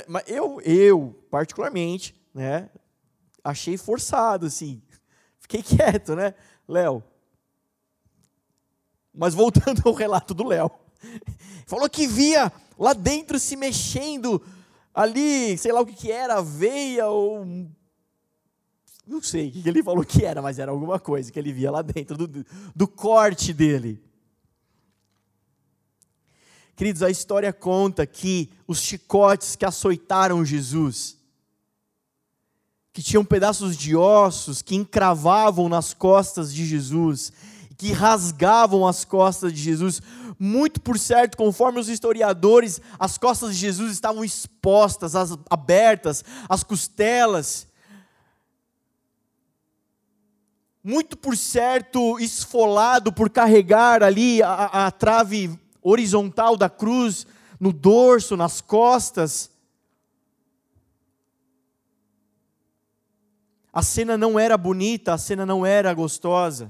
Mas 0.08 0.24
eu, 0.28 0.62
eu, 0.62 1.26
particularmente, 1.32 2.16
né, 2.32 2.70
achei 3.44 3.78
forçado, 3.78 4.46
assim. 4.46 4.80
Fiquei 5.40 5.64
quieto, 5.64 6.16
né, 6.16 6.36
Léo? 6.68 7.04
Mas 9.12 9.34
voltando 9.34 9.82
ao 9.86 9.94
relato 9.96 10.36
do 10.36 10.48
Léo. 10.48 10.70
Falou 11.66 11.90
que 11.90 12.06
via 12.06 12.54
lá 12.78 12.94
dentro 12.94 13.40
se 13.40 13.56
mexendo 13.56 14.40
ali, 14.94 15.58
sei 15.58 15.72
lá 15.72 15.82
o 15.82 15.86
que, 15.86 15.94
que 15.94 16.12
era, 16.12 16.44
veia 16.44 17.08
ou 17.08 17.44
não 19.06 19.22
sei 19.22 19.50
o 19.50 19.52
que 19.52 19.68
ele 19.68 19.84
falou 19.84 20.06
que 20.06 20.24
era, 20.24 20.42
mas 20.42 20.60
era 20.60 20.72
alguma 20.72 21.00
coisa 21.00 21.32
que 21.32 21.38
ele 21.38 21.52
via 21.52 21.70
lá 21.70 21.82
dentro 21.82 22.28
do, 22.28 22.46
do 22.76 22.88
corte 22.88 23.54
dele. 23.54 24.02
Queridos, 26.76 27.04
a 27.04 27.10
história 27.10 27.54
conta 27.54 28.06
que 28.06 28.50
os 28.68 28.80
chicotes 28.80 29.56
que 29.56 29.66
açoitaram 29.66 30.44
Jesus, 30.44 31.18
que 32.92 33.04
tinham 33.04 33.24
pedaços 33.24 33.78
de 33.78 33.96
ossos 33.96 34.62
que 34.62 34.76
encravavam 34.76 35.70
nas 35.70 35.94
costas 35.94 36.54
de 36.54 36.66
Jesus, 36.66 37.32
que 37.78 37.92
rasgavam 37.92 38.88
as 38.88 39.04
costas 39.04 39.54
de 39.54 39.62
Jesus, 39.62 40.02
muito 40.40 40.82
por 40.82 40.98
certo, 40.98 41.38
conforme 41.38 41.80
os 41.80 41.90
historiadores, 41.90 42.82
as 42.98 43.18
costas 43.18 43.54
de 43.54 43.60
Jesus 43.60 43.92
estavam 43.92 44.24
expostas, 44.24 45.16
as, 45.16 45.38
abertas, 45.50 46.24
as 46.50 46.64
costelas, 46.64 47.68
muito 50.84 51.16
por 51.16 51.38
certo 51.38 52.20
esfolado 52.20 53.14
por 53.14 53.30
carregar 53.30 54.04
ali 54.04 54.44
a, 54.44 54.88
a 54.88 54.92
trave 54.92 55.58
horizontal 55.82 56.58
da 56.58 56.70
cruz 56.70 57.26
no 57.60 57.72
dorso, 57.72 58.36
nas 58.36 58.60
costas. 58.60 59.50
A 63.72 63.82
cena 63.82 64.18
não 64.18 64.38
era 64.38 64.58
bonita, 64.58 65.14
a 65.14 65.18
cena 65.18 65.46
não 65.46 65.66
era 65.66 65.94
gostosa. 65.94 66.70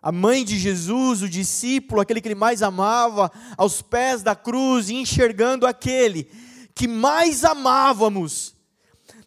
A 0.00 0.12
mãe 0.12 0.44
de 0.44 0.56
Jesus, 0.56 1.20
o 1.22 1.28
discípulo, 1.28 2.00
aquele 2.00 2.20
que 2.20 2.28
ele 2.28 2.34
mais 2.36 2.62
amava, 2.62 3.30
aos 3.56 3.82
pés 3.82 4.22
da 4.22 4.36
cruz, 4.36 4.88
enxergando 4.88 5.66
aquele 5.66 6.30
que 6.74 6.86
mais 6.86 7.44
amávamos, 7.44 8.55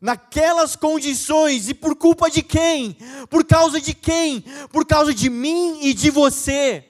naquelas 0.01 0.75
condições 0.75 1.69
e 1.69 1.73
por 1.73 1.95
culpa 1.95 2.29
de 2.29 2.41
quem? 2.41 2.97
Por 3.29 3.45
causa 3.45 3.81
de 3.81 3.93
quem? 3.93 4.43
Por 4.71 4.85
causa 4.85 5.13
de 5.13 5.29
mim 5.29 5.79
e 5.81 5.93
de 5.93 6.09
você. 6.09 6.85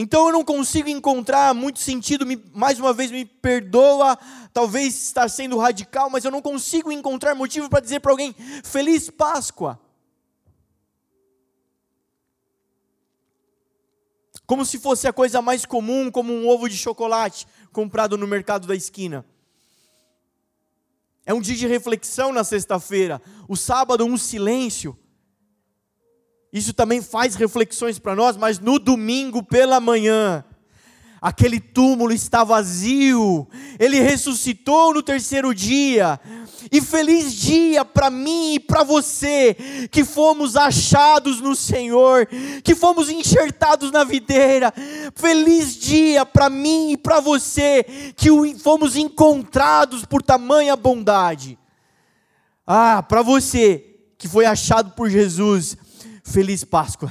Então 0.00 0.26
eu 0.26 0.32
não 0.32 0.44
consigo 0.44 0.88
encontrar 0.88 1.52
muito 1.52 1.80
sentido, 1.80 2.24
me, 2.24 2.40
mais 2.54 2.78
uma 2.78 2.92
vez 2.92 3.10
me 3.10 3.24
perdoa, 3.24 4.16
talvez 4.52 4.94
estar 4.94 5.28
sendo 5.28 5.58
radical, 5.58 6.08
mas 6.08 6.24
eu 6.24 6.30
não 6.30 6.40
consigo 6.40 6.92
encontrar 6.92 7.34
motivo 7.34 7.68
para 7.68 7.80
dizer 7.80 7.98
para 7.98 8.12
alguém: 8.12 8.32
Feliz 8.62 9.10
Páscoa. 9.10 9.80
Como 14.46 14.64
se 14.64 14.78
fosse 14.78 15.08
a 15.08 15.12
coisa 15.12 15.42
mais 15.42 15.66
comum, 15.66 16.10
como 16.10 16.32
um 16.32 16.48
ovo 16.48 16.68
de 16.68 16.76
chocolate 16.76 17.46
comprado 17.72 18.16
no 18.16 18.26
mercado 18.26 18.68
da 18.68 18.76
esquina. 18.76 19.26
É 21.28 21.34
um 21.34 21.42
dia 21.42 21.54
de 21.54 21.66
reflexão 21.66 22.32
na 22.32 22.42
sexta-feira. 22.42 23.20
O 23.46 23.54
sábado, 23.54 24.02
um 24.02 24.16
silêncio. 24.16 24.98
Isso 26.50 26.72
também 26.72 27.02
faz 27.02 27.34
reflexões 27.34 27.98
para 27.98 28.16
nós, 28.16 28.34
mas 28.34 28.58
no 28.58 28.78
domingo 28.78 29.42
pela 29.42 29.78
manhã, 29.78 30.42
aquele 31.20 31.60
túmulo 31.60 32.12
está 32.12 32.44
vazio, 32.44 33.46
ele 33.78 34.00
ressuscitou 34.00 34.94
no 34.94 35.02
terceiro 35.02 35.54
dia, 35.54 36.20
e 36.70 36.80
feliz 36.80 37.32
dia 37.34 37.84
para 37.84 38.10
mim 38.10 38.54
e 38.54 38.60
para 38.60 38.82
você, 38.82 39.56
que 39.90 40.04
fomos 40.04 40.56
achados 40.56 41.40
no 41.40 41.54
Senhor, 41.54 42.26
que 42.62 42.74
fomos 42.74 43.08
enxertados 43.08 43.90
na 43.90 44.04
videira. 44.04 44.72
Feliz 45.14 45.76
dia 45.76 46.26
para 46.26 46.50
mim 46.50 46.92
e 46.92 46.96
para 46.96 47.20
você, 47.20 47.84
que 48.16 48.28
fomos 48.58 48.96
encontrados 48.96 50.04
por 50.04 50.22
tamanha 50.22 50.76
bondade. 50.76 51.58
Ah, 52.66 53.02
para 53.02 53.22
você 53.22 53.84
que 54.18 54.28
foi 54.28 54.44
achado 54.44 54.90
por 54.92 55.08
Jesus, 55.08 55.76
feliz 56.24 56.64
Páscoa 56.64 57.10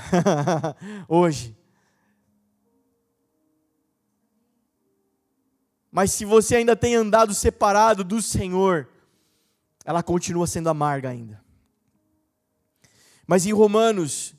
hoje. 1.08 1.57
Mas 5.98 6.12
se 6.12 6.26
você 6.26 6.58
ainda 6.58 6.76
tem 6.76 6.94
andado 6.94 7.34
separado 7.34 8.04
do 8.04 8.22
Senhor, 8.22 8.88
ela 9.84 10.04
continua 10.04 10.46
sendo 10.46 10.70
amarga 10.70 11.10
ainda. 11.10 11.44
Mas 13.26 13.48
em 13.48 13.52
Romanos, 13.52 14.36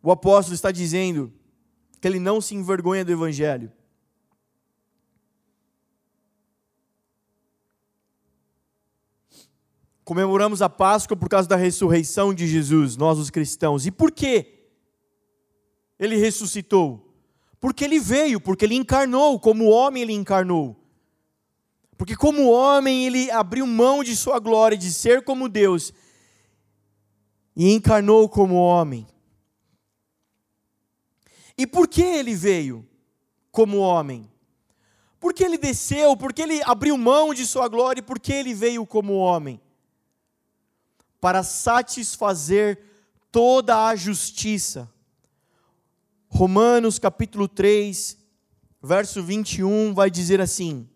o 0.00 0.12
apóstolo 0.12 0.54
está 0.54 0.70
dizendo 0.70 1.32
que 2.00 2.06
ele 2.06 2.20
não 2.20 2.40
se 2.40 2.54
envergonha 2.54 3.04
do 3.04 3.10
Evangelho. 3.10 3.72
Comemoramos 10.04 10.62
a 10.62 10.68
Páscoa 10.68 11.16
por 11.16 11.28
causa 11.28 11.48
da 11.48 11.56
ressurreição 11.56 12.32
de 12.32 12.46
Jesus, 12.46 12.96
nós 12.96 13.18
os 13.18 13.30
cristãos. 13.30 13.84
E 13.84 13.90
por 13.90 14.12
quê? 14.12 14.52
ele 15.98 16.16
ressuscitou? 16.16 17.05
Porque 17.66 17.84
ele 17.84 17.98
veio, 17.98 18.40
porque 18.40 18.64
ele 18.64 18.76
encarnou, 18.76 19.40
como 19.40 19.68
homem 19.68 20.04
ele 20.04 20.12
encarnou. 20.12 20.76
Porque 21.98 22.14
como 22.14 22.48
homem 22.48 23.04
ele 23.04 23.28
abriu 23.28 23.66
mão 23.66 24.04
de 24.04 24.14
sua 24.14 24.38
glória 24.38 24.78
de 24.78 24.92
ser 24.92 25.24
como 25.24 25.48
Deus 25.48 25.92
e 27.56 27.72
encarnou 27.72 28.28
como 28.28 28.54
homem. 28.54 29.04
E 31.58 31.66
por 31.66 31.88
que 31.88 32.02
ele 32.02 32.36
veio 32.36 32.88
como 33.50 33.78
homem? 33.78 34.30
Porque 35.18 35.42
ele 35.42 35.58
desceu, 35.58 36.16
porque 36.16 36.42
ele 36.42 36.62
abriu 36.62 36.96
mão 36.96 37.34
de 37.34 37.44
sua 37.44 37.66
glória 37.66 37.98
e 37.98 38.04
porque 38.04 38.32
ele 38.32 38.54
veio 38.54 38.86
como 38.86 39.14
homem? 39.14 39.60
Para 41.20 41.42
satisfazer 41.42 42.80
toda 43.32 43.88
a 43.88 43.96
justiça. 43.96 44.88
Romanos 46.28 46.98
capítulo 46.98 47.48
3, 47.48 48.16
verso 48.82 49.22
21 49.22 49.94
vai 49.94 50.10
dizer 50.10 50.40
assim: 50.40 50.88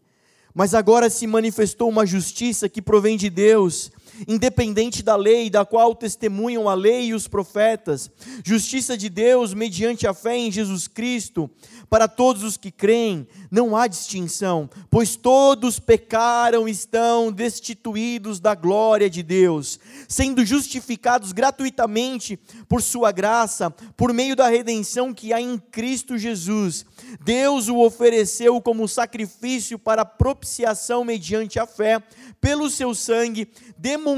Mas 0.55 0.75
agora 0.75 1.09
se 1.09 1.27
manifestou 1.27 1.89
uma 1.89 2.05
justiça 2.05 2.69
que 2.69 2.83
provém 2.83 3.17
de 3.17 3.31
Deus 3.31 3.91
independente 4.27 5.03
da 5.03 5.17
lei, 5.17 5.50
da 5.50 5.65
qual 5.65 5.95
testemunham 5.95 6.69
a 6.69 6.75
lei 6.75 7.07
e 7.07 7.15
os 7.15 7.29
profetas, 7.29 8.11
justiça 8.45 8.97
de 8.97 9.09
Deus 9.09 9.55
mediante 9.55 10.07
a 10.07 10.15
fé 10.15 10.37
em 10.37 10.50
Jesus 10.50 10.89
Cristo, 10.89 11.50
para 11.89 12.07
todos 12.07 12.45
os 12.45 12.57
que 12.57 12.71
creem, 12.71 13.27
não 13.50 13.77
há 13.77 13.89
distinção, 13.89 14.71
pois 14.89 15.17
todos 15.17 15.81
pecaram 15.81 16.69
e 16.69 16.71
estão 16.71 17.33
destituídos 17.33 18.39
da 18.39 18.55
glória 18.55 19.11
de 19.11 19.23
Deus, 19.25 19.81
sendo 20.09 20.45
justificados 20.45 21.33
gratuitamente 21.33 22.39
por 22.69 22.81
Sua 22.81 23.11
graça, 23.11 23.71
por 23.97 24.12
meio 24.12 24.37
da 24.37 24.49
redenção 24.49 25.12
que 25.12 25.33
há 25.33 25.41
em 25.41 25.59
Cristo 25.59 26.17
Jesus. 26.17 26.87
Deus 27.25 27.69
o 27.69 27.79
ofereceu 27.79 28.61
como 28.61 28.87
sacrifício 28.87 29.79
para 29.79 30.05
propiciação 30.05 31.05
mediante 31.05 31.59
a 31.59 31.67
fé, 31.67 32.00
pelo 32.41 32.71
seu 32.71 32.95
sangue, 32.95 33.49
demonstrando 33.77 34.10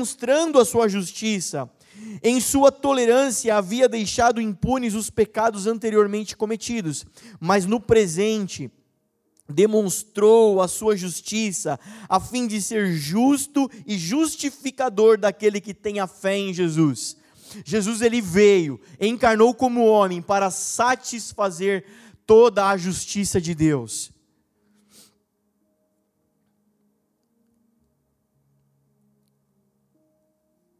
a 0.58 0.64
sua 0.64 0.88
justiça. 0.88 1.68
Em 2.22 2.40
sua 2.40 2.72
tolerância 2.72 3.56
havia 3.56 3.88
deixado 3.88 4.40
impunes 4.40 4.94
os 4.94 5.11
pecados 5.11 5.66
anteriormente 5.66 6.37
cometidos, 6.37 7.04
mas 7.40 7.66
no 7.66 7.80
presente 7.80 8.70
demonstrou 9.49 10.61
a 10.61 10.68
sua 10.68 10.96
justiça, 10.96 11.78
a 12.08 12.18
fim 12.18 12.46
de 12.46 12.62
ser 12.62 12.92
justo 12.92 13.70
e 13.87 13.99
justificador 13.99 15.18
daquele 15.18 15.61
que 15.61 15.75
tem 15.75 16.00
a 16.00 16.06
fé 16.06 16.37
em 16.37 16.54
Jesus. 16.54 17.16
Jesus 17.64 18.00
ele 18.00 18.20
veio, 18.20 18.80
encarnou 19.00 19.52
como 19.52 19.84
homem 19.84 20.22
para 20.22 20.50
satisfazer 20.50 21.84
toda 22.26 22.68
a 22.68 22.76
justiça 22.76 23.40
de 23.40 23.54
Deus. 23.54 24.12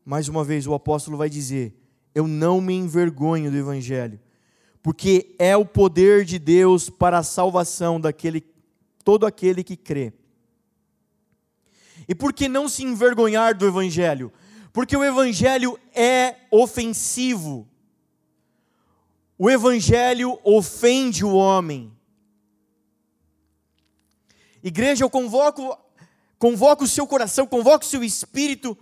Mais 0.04 0.28
uma 0.28 0.42
vez 0.42 0.66
o 0.66 0.75
apóstolo 0.75 1.16
vai 1.16 1.30
dizer: 1.30 1.75
Eu 2.14 2.26
não 2.26 2.61
me 2.61 2.75
envergonho 2.75 3.50
do 3.50 3.56
Evangelho, 3.56 4.21
porque 4.82 5.35
é 5.38 5.56
o 5.56 5.64
poder 5.64 6.25
de 6.25 6.38
Deus 6.38 6.90
para 6.90 7.18
a 7.18 7.23
salvação 7.23 8.00
daquele, 8.00 8.44
todo 9.04 9.26
aquele 9.26 9.62
que 9.62 9.76
crê. 9.76 10.12
E 12.09 12.14
por 12.14 12.32
que 12.32 12.49
não 12.49 12.68
se 12.68 12.82
envergonhar 12.82 13.56
do 13.56 13.66
Evangelho? 13.66 14.32
Porque 14.73 14.97
o 14.97 15.04
Evangelho 15.04 15.78
é 15.94 16.37
ofensivo. 16.50 17.68
O 19.38 19.49
Evangelho 19.49 20.38
ofende 20.42 21.25
o 21.25 21.35
homem. 21.35 21.92
Igreja, 24.62 25.04
eu 25.04 25.11
convoco, 25.11 25.76
convoco 26.38 26.85
o 26.85 26.88
seu 26.88 27.06
coração, 27.06 27.47
convoco 27.47 27.85
o 27.85 27.88
seu 27.88 28.02
espírito 28.02 28.76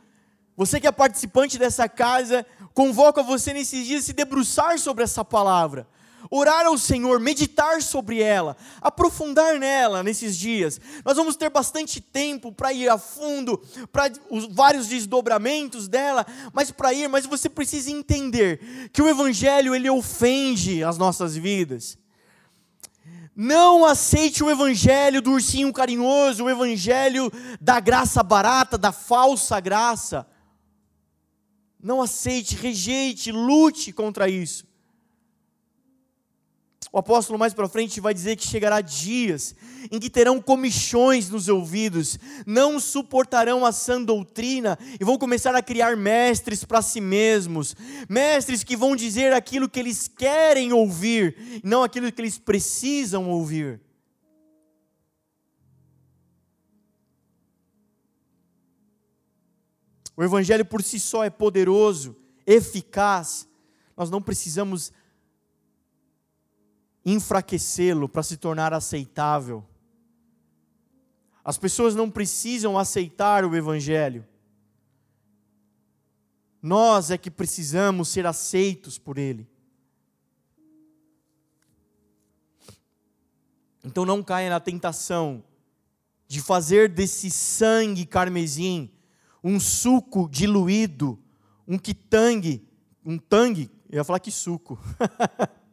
você 0.60 0.78
que 0.78 0.86
é 0.86 0.92
participante 0.92 1.58
dessa 1.58 1.88
casa, 1.88 2.44
convoca 2.74 3.22
você 3.22 3.54
nesses 3.54 3.86
dias 3.86 4.02
a 4.02 4.06
se 4.08 4.12
debruçar 4.12 4.78
sobre 4.78 5.02
essa 5.02 5.24
palavra, 5.24 5.88
orar 6.30 6.66
ao 6.66 6.76
Senhor, 6.76 7.18
meditar 7.18 7.80
sobre 7.80 8.20
ela, 8.20 8.54
aprofundar 8.78 9.58
nela 9.58 10.02
nesses 10.02 10.36
dias. 10.36 10.78
Nós 11.02 11.16
vamos 11.16 11.34
ter 11.34 11.48
bastante 11.48 11.98
tempo 11.98 12.52
para 12.52 12.74
ir 12.74 12.90
a 12.90 12.98
fundo, 12.98 13.56
para 13.90 14.12
os 14.28 14.54
vários 14.54 14.86
desdobramentos 14.86 15.88
dela, 15.88 16.26
mas 16.52 16.70
para 16.70 16.92
ir, 16.92 17.08
mas 17.08 17.24
você 17.24 17.48
precisa 17.48 17.90
entender 17.90 18.90
que 18.92 19.00
o 19.00 19.08
evangelho 19.08 19.74
ele 19.74 19.88
ofende 19.88 20.84
as 20.84 20.98
nossas 20.98 21.34
vidas. 21.34 21.96
Não 23.34 23.86
aceite 23.86 24.44
o 24.44 24.50
evangelho 24.50 25.22
do 25.22 25.32
ursinho 25.32 25.72
carinhoso, 25.72 26.44
o 26.44 26.50
evangelho 26.50 27.32
da 27.58 27.80
graça 27.80 28.22
barata, 28.22 28.76
da 28.76 28.92
falsa 28.92 29.58
graça. 29.58 30.26
Não 31.82 32.02
aceite, 32.02 32.56
rejeite, 32.56 33.32
lute 33.32 33.92
contra 33.92 34.28
isso. 34.28 34.68
O 36.92 36.98
apóstolo 36.98 37.38
mais 37.38 37.54
para 37.54 37.68
frente 37.68 38.00
vai 38.00 38.12
dizer 38.12 38.34
que 38.36 38.44
chegará 38.44 38.80
dias 38.80 39.54
em 39.92 40.00
que 40.00 40.10
terão 40.10 40.42
comichões 40.42 41.30
nos 41.30 41.48
ouvidos, 41.48 42.18
não 42.44 42.80
suportarão 42.80 43.64
a 43.64 43.70
sã 43.70 44.02
doutrina 44.02 44.76
e 45.00 45.04
vão 45.04 45.16
começar 45.16 45.54
a 45.54 45.62
criar 45.62 45.96
mestres 45.96 46.64
para 46.64 46.82
si 46.82 47.00
mesmos, 47.00 47.76
mestres 48.08 48.64
que 48.64 48.76
vão 48.76 48.96
dizer 48.96 49.32
aquilo 49.32 49.68
que 49.68 49.78
eles 49.78 50.08
querem 50.08 50.72
ouvir, 50.72 51.60
não 51.62 51.84
aquilo 51.84 52.10
que 52.10 52.20
eles 52.20 52.38
precisam 52.38 53.30
ouvir. 53.30 53.80
O 60.20 60.22
Evangelho 60.22 60.66
por 60.66 60.82
si 60.82 61.00
só 61.00 61.24
é 61.24 61.30
poderoso, 61.30 62.14
eficaz. 62.46 63.48
Nós 63.96 64.10
não 64.10 64.20
precisamos 64.20 64.92
enfraquecê-lo 67.02 68.06
para 68.06 68.22
se 68.22 68.36
tornar 68.36 68.74
aceitável. 68.74 69.66
As 71.42 71.56
pessoas 71.56 71.94
não 71.94 72.10
precisam 72.10 72.78
aceitar 72.78 73.46
o 73.46 73.56
Evangelho. 73.56 74.28
Nós 76.60 77.10
é 77.10 77.16
que 77.16 77.30
precisamos 77.30 78.10
ser 78.10 78.26
aceitos 78.26 78.98
por 78.98 79.16
Ele. 79.16 79.48
Então 83.82 84.04
não 84.04 84.22
caia 84.22 84.50
na 84.50 84.60
tentação 84.60 85.42
de 86.28 86.42
fazer 86.42 86.90
desse 86.90 87.30
sangue 87.30 88.04
carmesim 88.04 88.90
um 89.42 89.58
suco 89.58 90.28
diluído, 90.28 91.18
um 91.66 91.78
quitangue, 91.78 92.66
um 93.04 93.18
tangue, 93.18 93.70
eu 93.88 93.96
ia 93.96 94.04
falar 94.04 94.20
que 94.20 94.30
suco, 94.30 94.78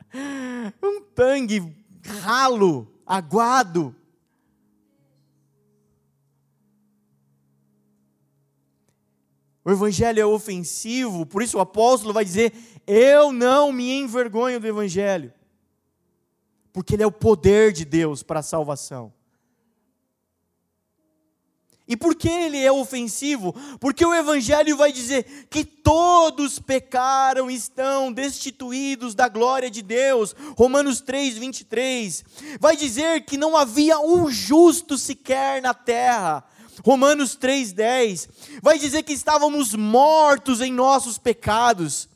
um 0.81 1.01
tangue 1.01 1.75
ralo, 2.21 2.91
aguado. 3.05 3.95
O 9.63 9.71
evangelho 9.71 10.21
é 10.21 10.25
ofensivo, 10.25 11.25
por 11.25 11.43
isso 11.43 11.57
o 11.57 11.61
apóstolo 11.61 12.13
vai 12.13 12.23
dizer: 12.23 12.53
Eu 12.87 13.33
não 13.33 13.73
me 13.73 13.91
envergonho 13.91 14.61
do 14.61 14.67
evangelho, 14.67 15.33
porque 16.71 16.95
ele 16.95 17.03
é 17.03 17.07
o 17.07 17.11
poder 17.11 17.73
de 17.73 17.83
Deus 17.83 18.23
para 18.23 18.39
a 18.39 18.43
salvação. 18.43 19.16
E 21.87 21.95
por 21.95 22.15
que 22.15 22.27
ele 22.27 22.57
é 22.57 22.71
ofensivo? 22.71 23.55
Porque 23.79 24.05
o 24.05 24.13
Evangelho 24.13 24.75
vai 24.75 24.91
dizer 24.91 25.47
que 25.49 25.63
todos 25.63 26.59
pecaram 26.59 27.49
e 27.49 27.55
estão 27.55 28.11
destituídos 28.11 29.15
da 29.15 29.29
glória 29.29 29.71
de 29.71 29.81
Deus. 29.81 30.35
Romanos 30.57 30.99
3, 30.99 31.37
23. 31.37 32.25
Vai 32.59 32.75
dizer 32.75 33.21
que 33.21 33.37
não 33.37 33.55
havia 33.55 33.99
um 33.99 34.29
justo 34.29 34.97
sequer 34.97 35.61
na 35.61 35.73
terra. 35.73 36.43
Romanos 36.83 37.37
3,10 37.37 38.29
vai 38.61 38.77
dizer 38.77 39.03
que 39.03 39.13
estávamos 39.13 39.73
mortos 39.73 40.61
em 40.61 40.71
nossos 40.71 41.17
pecados. 41.17 42.07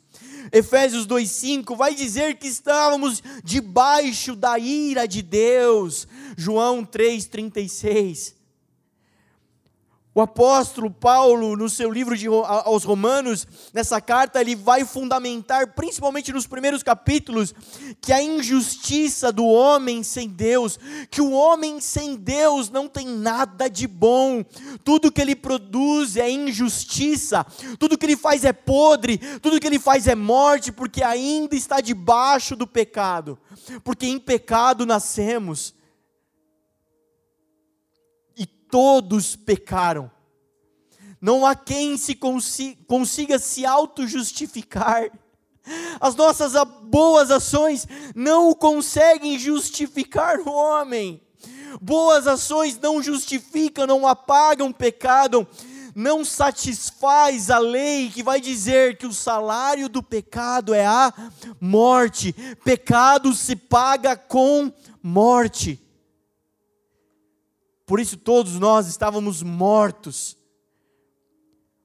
Efésios 0.52 1.06
2,5 1.06 1.76
vai 1.76 1.94
dizer 1.94 2.36
que 2.36 2.46
estávamos 2.46 3.22
debaixo 3.42 4.36
da 4.36 4.58
ira 4.58 5.08
de 5.08 5.22
Deus. 5.22 6.06
João 6.36 6.84
3,36 6.84 8.41
O 10.14 10.20
apóstolo 10.20 10.90
Paulo, 10.90 11.56
no 11.56 11.70
seu 11.70 11.90
livro 11.90 12.14
de, 12.14 12.26
aos 12.26 12.84
Romanos, 12.84 13.46
nessa 13.72 13.98
carta, 13.98 14.42
ele 14.42 14.54
vai 14.54 14.84
fundamentar, 14.84 15.68
principalmente 15.68 16.30
nos 16.30 16.46
primeiros 16.46 16.82
capítulos, 16.82 17.54
que 17.98 18.12
a 18.12 18.22
injustiça 18.22 19.32
do 19.32 19.46
homem 19.46 20.02
sem 20.02 20.28
Deus, 20.28 20.78
que 21.10 21.22
o 21.22 21.32
homem 21.32 21.80
sem 21.80 22.14
Deus 22.14 22.68
não 22.68 22.88
tem 22.88 23.06
nada 23.06 23.68
de 23.68 23.86
bom, 23.86 24.44
tudo 24.84 25.10
que 25.10 25.20
ele 25.20 25.34
produz 25.34 26.18
é 26.18 26.30
injustiça, 26.30 27.46
tudo 27.78 27.96
que 27.96 28.04
ele 28.04 28.16
faz 28.16 28.44
é 28.44 28.52
podre, 28.52 29.16
tudo 29.40 29.58
que 29.58 29.66
ele 29.66 29.78
faz 29.78 30.06
é 30.06 30.14
morte, 30.14 30.70
porque 30.70 31.02
ainda 31.02 31.56
está 31.56 31.80
debaixo 31.80 32.54
do 32.54 32.66
pecado, 32.66 33.38
porque 33.82 34.06
em 34.06 34.18
pecado 34.18 34.84
nascemos 34.84 35.74
todos 38.72 39.36
pecaram. 39.36 40.10
Não 41.20 41.44
há 41.44 41.54
quem 41.54 41.98
se 41.98 42.18
consiga 42.86 43.38
se 43.38 43.66
auto-justificar. 43.66 45.10
As 46.00 46.16
nossas 46.16 46.54
boas 46.84 47.30
ações 47.30 47.86
não 48.16 48.54
conseguem 48.54 49.38
justificar 49.38 50.40
o 50.40 50.50
homem. 50.50 51.20
Boas 51.82 52.26
ações 52.26 52.78
não 52.80 53.02
justificam, 53.02 53.86
não 53.86 54.06
apagam 54.06 54.72
pecado, 54.72 55.46
não 55.94 56.24
satisfaz 56.24 57.50
a 57.50 57.58
lei 57.58 58.08
que 58.08 58.22
vai 58.22 58.40
dizer 58.40 58.96
que 58.96 59.06
o 59.06 59.12
salário 59.12 59.86
do 59.86 60.02
pecado 60.02 60.72
é 60.72 60.86
a 60.86 61.12
morte. 61.60 62.34
Pecado 62.64 63.34
se 63.34 63.54
paga 63.54 64.16
com 64.16 64.72
morte. 65.02 65.81
Por 67.92 68.00
isso 68.00 68.16
todos 68.16 68.58
nós 68.58 68.86
estávamos 68.86 69.42
mortos. 69.42 70.34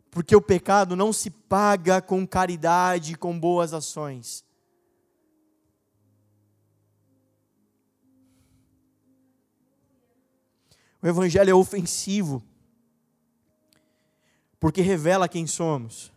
Porque 0.10 0.34
o 0.34 0.42
pecado 0.42 0.96
não 0.96 1.12
se 1.12 1.30
paga 1.30 2.02
com 2.02 2.26
caridade, 2.26 3.18
com 3.18 3.38
boas 3.38 3.74
ações. 3.74 4.46
O 11.02 11.08
Evangelho 11.08 11.50
é 11.50 11.54
ofensivo, 11.54 12.42
porque 14.62 14.80
revela 14.80 15.28
quem 15.28 15.46
somos. 15.46 16.10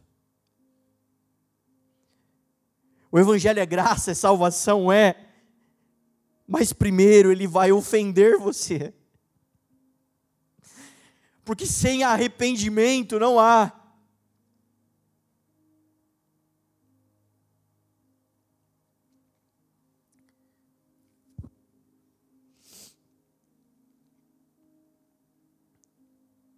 O 3.10 3.18
Evangelho 3.18 3.58
é 3.58 3.66
graça, 3.66 4.12
é 4.12 4.14
salvação, 4.14 4.92
é, 4.92 5.16
mas 6.46 6.72
primeiro 6.72 7.32
ele 7.32 7.48
vai 7.48 7.72
ofender 7.72 8.38
você 8.38 8.94
porque 11.50 11.66
sem 11.66 12.04
arrependimento 12.04 13.18
não 13.18 13.40
há. 13.40 13.72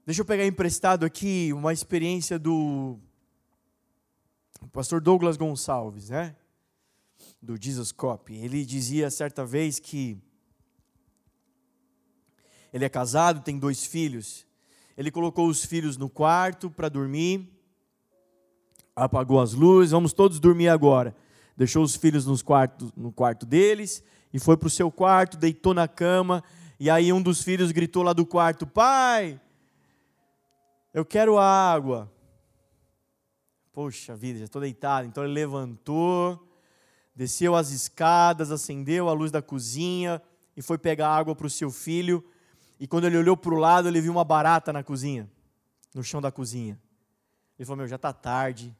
Deixa 0.04 0.20
eu 0.20 0.26
pegar 0.26 0.44
emprestado 0.44 1.06
aqui 1.06 1.54
uma 1.54 1.72
experiência 1.72 2.38
do 2.38 2.98
pastor 4.74 5.00
Douglas 5.00 5.38
Gonçalves, 5.38 6.10
né? 6.10 6.36
Do 7.40 7.56
Jesus 7.58 7.92
Cop. 7.92 8.30
Ele 8.30 8.62
dizia 8.66 9.10
certa 9.10 9.42
vez 9.42 9.78
que 9.78 10.18
ele 12.70 12.84
é 12.84 12.90
casado, 12.90 13.42
tem 13.42 13.58
dois 13.58 13.86
filhos, 13.86 14.46
ele 14.96 15.10
colocou 15.10 15.48
os 15.48 15.64
filhos 15.64 15.96
no 15.96 16.08
quarto 16.08 16.70
para 16.70 16.88
dormir, 16.88 17.48
apagou 18.94 19.40
as 19.40 19.54
luzes, 19.54 19.92
vamos 19.92 20.12
todos 20.12 20.38
dormir 20.38 20.68
agora. 20.68 21.14
Deixou 21.56 21.82
os 21.82 21.96
filhos 21.96 22.26
nos 22.26 22.42
quarto, 22.42 22.92
no 22.96 23.12
quarto 23.12 23.46
deles 23.46 24.02
e 24.32 24.38
foi 24.38 24.56
para 24.56 24.66
o 24.66 24.70
seu 24.70 24.90
quarto, 24.90 25.36
deitou 25.36 25.74
na 25.74 25.86
cama. 25.86 26.42
E 26.80 26.88
aí 26.88 27.12
um 27.12 27.22
dos 27.22 27.42
filhos 27.42 27.70
gritou 27.70 28.02
lá 28.02 28.12
do 28.12 28.24
quarto: 28.24 28.66
Pai, 28.66 29.40
eu 30.94 31.04
quero 31.04 31.38
água. 31.38 32.10
Poxa 33.72 34.16
vida, 34.16 34.38
já 34.38 34.44
estou 34.46 34.60
deitado. 34.60 35.06
Então 35.06 35.24
ele 35.24 35.32
levantou, 35.32 36.48
desceu 37.14 37.54
as 37.54 37.70
escadas, 37.70 38.50
acendeu 38.50 39.08
a 39.08 39.12
luz 39.12 39.30
da 39.30 39.40
cozinha 39.40 40.20
e 40.56 40.62
foi 40.62 40.76
pegar 40.76 41.08
água 41.08 41.34
para 41.34 41.46
o 41.46 41.50
seu 41.50 41.70
filho. 41.70 42.24
E 42.82 42.86
quando 42.88 43.04
ele 43.04 43.16
olhou 43.16 43.36
para 43.36 43.54
o 43.54 43.58
lado, 43.58 43.86
ele 43.86 44.00
viu 44.00 44.10
uma 44.10 44.24
barata 44.24 44.72
na 44.72 44.82
cozinha, 44.82 45.30
no 45.94 46.02
chão 46.02 46.20
da 46.20 46.32
cozinha. 46.32 46.76
Ele 47.56 47.64
falou: 47.64 47.76
Meu, 47.76 47.86
já 47.86 47.94
está 47.94 48.12
tarde, 48.12 48.76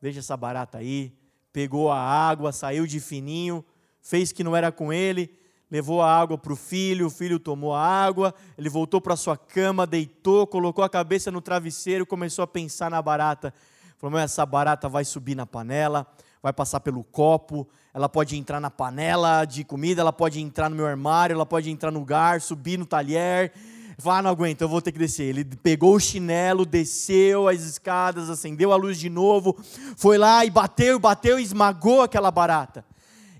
deixa 0.00 0.20
essa 0.20 0.36
barata 0.36 0.78
aí. 0.78 1.12
Pegou 1.52 1.90
a 1.90 1.98
água, 1.98 2.52
saiu 2.52 2.86
de 2.86 3.00
fininho, 3.00 3.64
fez 4.00 4.30
que 4.30 4.44
não 4.44 4.54
era 4.54 4.70
com 4.70 4.92
ele, 4.92 5.36
levou 5.68 6.00
a 6.00 6.16
água 6.16 6.38
para 6.38 6.52
o 6.52 6.54
filho, 6.54 7.08
o 7.08 7.10
filho 7.10 7.40
tomou 7.40 7.74
a 7.74 7.84
água, 7.84 8.32
ele 8.56 8.68
voltou 8.68 9.00
para 9.00 9.16
sua 9.16 9.36
cama, 9.36 9.84
deitou, 9.84 10.46
colocou 10.46 10.84
a 10.84 10.88
cabeça 10.88 11.28
no 11.32 11.40
travesseiro, 11.40 12.06
começou 12.06 12.44
a 12.44 12.46
pensar 12.46 12.88
na 12.88 13.02
barata. 13.02 13.52
Falou: 13.98 14.12
Meu, 14.12 14.20
essa 14.20 14.46
barata 14.46 14.88
vai 14.88 15.04
subir 15.04 15.34
na 15.34 15.44
panela, 15.44 16.06
vai 16.40 16.52
passar 16.52 16.78
pelo 16.78 17.02
copo, 17.02 17.68
ela 17.92 18.08
pode 18.08 18.36
entrar 18.36 18.60
na 18.60 18.70
panela 18.70 19.44
de 19.44 19.64
comida, 19.64 20.00
ela 20.00 20.12
pode 20.12 20.40
entrar 20.40 20.70
no 20.70 20.76
meu 20.76 20.86
armário, 20.86 21.34
ela 21.34 21.46
pode 21.46 21.70
entrar 21.70 21.90
no 21.90 22.04
gar, 22.04 22.40
subir 22.40 22.78
no 22.78 22.86
talher. 22.86 23.52
Vá, 23.98 24.18
ah, 24.18 24.22
não 24.22 24.30
aguento, 24.30 24.62
eu 24.62 24.68
vou 24.68 24.80
ter 24.80 24.92
que 24.92 24.98
descer. 24.98 25.24
Ele 25.24 25.44
pegou 25.44 25.94
o 25.94 26.00
chinelo, 26.00 26.64
desceu 26.64 27.48
as 27.48 27.60
escadas, 27.62 28.30
acendeu 28.30 28.72
a 28.72 28.76
luz 28.76 28.98
de 28.98 29.10
novo, 29.10 29.58
foi 29.96 30.16
lá 30.16 30.44
e 30.44 30.50
bateu, 30.50 30.98
bateu 30.98 31.38
e 31.38 31.42
esmagou 31.42 32.00
aquela 32.00 32.30
barata. 32.30 32.84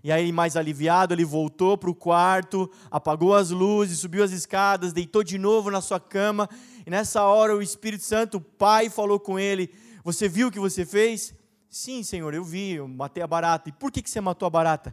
E 0.02 0.10
aí, 0.10 0.32
mais 0.32 0.56
aliviado, 0.56 1.14
ele 1.14 1.24
voltou 1.24 1.78
para 1.78 1.90
o 1.90 1.94
quarto, 1.94 2.70
apagou 2.90 3.34
as 3.34 3.50
luzes, 3.50 4.00
subiu 4.00 4.24
as 4.24 4.32
escadas, 4.32 4.92
deitou 4.92 5.22
de 5.22 5.38
novo 5.38 5.70
na 5.70 5.80
sua 5.80 6.00
cama. 6.00 6.48
E 6.86 6.90
nessa 6.90 7.22
hora, 7.22 7.54
o 7.54 7.62
Espírito 7.62 8.02
Santo, 8.02 8.38
o 8.38 8.40
Pai, 8.40 8.90
falou 8.90 9.20
com 9.20 9.38
ele: 9.38 9.70
Você 10.02 10.28
viu 10.28 10.48
o 10.48 10.50
que 10.50 10.58
você 10.58 10.84
fez? 10.84 11.34
Sim, 11.70 12.02
Senhor, 12.02 12.34
eu 12.34 12.42
vi, 12.42 12.72
eu 12.72 12.88
matei 12.88 13.22
a 13.22 13.28
barata. 13.28 13.68
E 13.68 13.72
por 13.72 13.92
que, 13.92 14.02
que 14.02 14.10
você 14.10 14.20
matou 14.20 14.44
a 14.44 14.50
barata? 14.50 14.92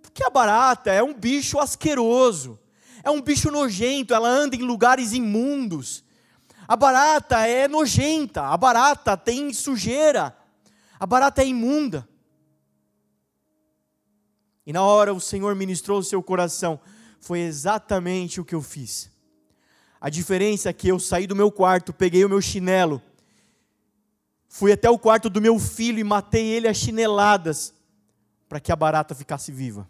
Porque 0.00 0.22
a 0.22 0.30
barata 0.30 0.92
é 0.92 1.02
um 1.02 1.12
bicho 1.12 1.58
asqueroso, 1.58 2.60
é 3.02 3.10
um 3.10 3.20
bicho 3.20 3.50
nojento, 3.50 4.14
ela 4.14 4.28
anda 4.28 4.54
em 4.54 4.62
lugares 4.62 5.12
imundos. 5.12 6.04
A 6.68 6.76
barata 6.76 7.44
é 7.48 7.66
nojenta, 7.66 8.42
a 8.42 8.56
barata 8.56 9.16
tem 9.16 9.52
sujeira, 9.52 10.36
a 10.98 11.04
barata 11.04 11.42
é 11.42 11.46
imunda. 11.48 12.08
E 14.64 14.72
na 14.72 14.82
hora 14.82 15.12
o 15.12 15.20
Senhor 15.20 15.56
ministrou 15.56 15.98
o 15.98 16.04
seu 16.04 16.22
coração, 16.22 16.78
foi 17.18 17.40
exatamente 17.40 18.40
o 18.40 18.44
que 18.44 18.54
eu 18.54 18.62
fiz. 18.62 19.10
A 20.00 20.08
diferença 20.08 20.70
é 20.70 20.72
que 20.72 20.86
eu 20.86 21.00
saí 21.00 21.26
do 21.26 21.34
meu 21.34 21.50
quarto, 21.50 21.92
peguei 21.92 22.24
o 22.24 22.28
meu 22.28 22.40
chinelo, 22.40 23.02
Fui 24.54 24.70
até 24.70 24.90
o 24.90 24.98
quarto 24.98 25.30
do 25.30 25.40
meu 25.40 25.58
filho 25.58 25.98
e 25.98 26.04
matei 26.04 26.44
ele 26.44 26.68
a 26.68 26.74
chineladas 26.74 27.72
para 28.46 28.60
que 28.60 28.70
a 28.70 28.76
barata 28.76 29.14
ficasse 29.14 29.50
viva. 29.50 29.88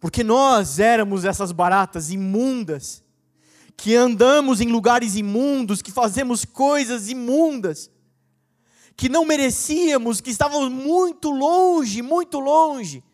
Porque 0.00 0.24
nós 0.24 0.78
éramos 0.78 1.26
essas 1.26 1.52
baratas 1.52 2.10
imundas, 2.10 3.04
que 3.76 3.94
andamos 3.94 4.62
em 4.62 4.68
lugares 4.68 5.16
imundos, 5.16 5.82
que 5.82 5.92
fazemos 5.92 6.46
coisas 6.46 7.10
imundas, 7.10 7.90
que 8.96 9.10
não 9.10 9.26
merecíamos, 9.26 10.18
que 10.18 10.30
estávamos 10.30 10.70
muito 10.72 11.28
longe, 11.28 12.00
muito 12.00 12.40
longe. 12.40 13.04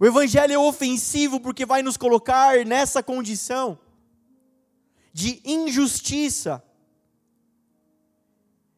O 0.00 0.06
Evangelho 0.06 0.54
é 0.54 0.58
ofensivo 0.58 1.38
porque 1.38 1.66
vai 1.66 1.82
nos 1.82 1.98
colocar 1.98 2.64
nessa 2.64 3.02
condição 3.02 3.78
de 5.16 5.40
injustiça. 5.46 6.62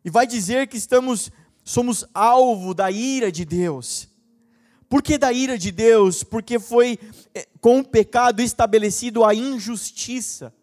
E 0.04 0.08
vai 0.08 0.24
dizer 0.24 0.68
que 0.68 0.76
estamos 0.76 1.32
somos 1.64 2.04
alvo 2.14 2.72
da 2.72 2.92
ira 2.92 3.32
de 3.32 3.44
Deus. 3.44 4.08
Por 4.88 5.02
que 5.02 5.18
da 5.18 5.32
ira 5.32 5.58
de 5.58 5.72
Deus? 5.72 6.22
Porque 6.22 6.60
foi 6.60 6.96
eh, 7.34 7.48
com 7.60 7.80
o 7.80 7.84
pecado 7.84 8.40
estabelecido 8.40 9.24
a 9.24 9.34
injustiça. 9.34 10.54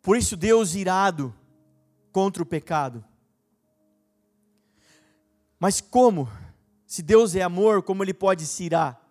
Por 0.00 0.16
isso 0.16 0.34
Deus 0.34 0.74
irado 0.74 1.34
contra 2.10 2.42
o 2.42 2.46
pecado. 2.46 3.04
Mas 5.60 5.82
como? 5.82 6.26
Se 6.86 7.02
Deus 7.02 7.34
é 7.34 7.42
amor, 7.42 7.82
como 7.82 8.02
ele 8.02 8.14
pode 8.14 8.46
se 8.46 8.64
irar? 8.64 9.05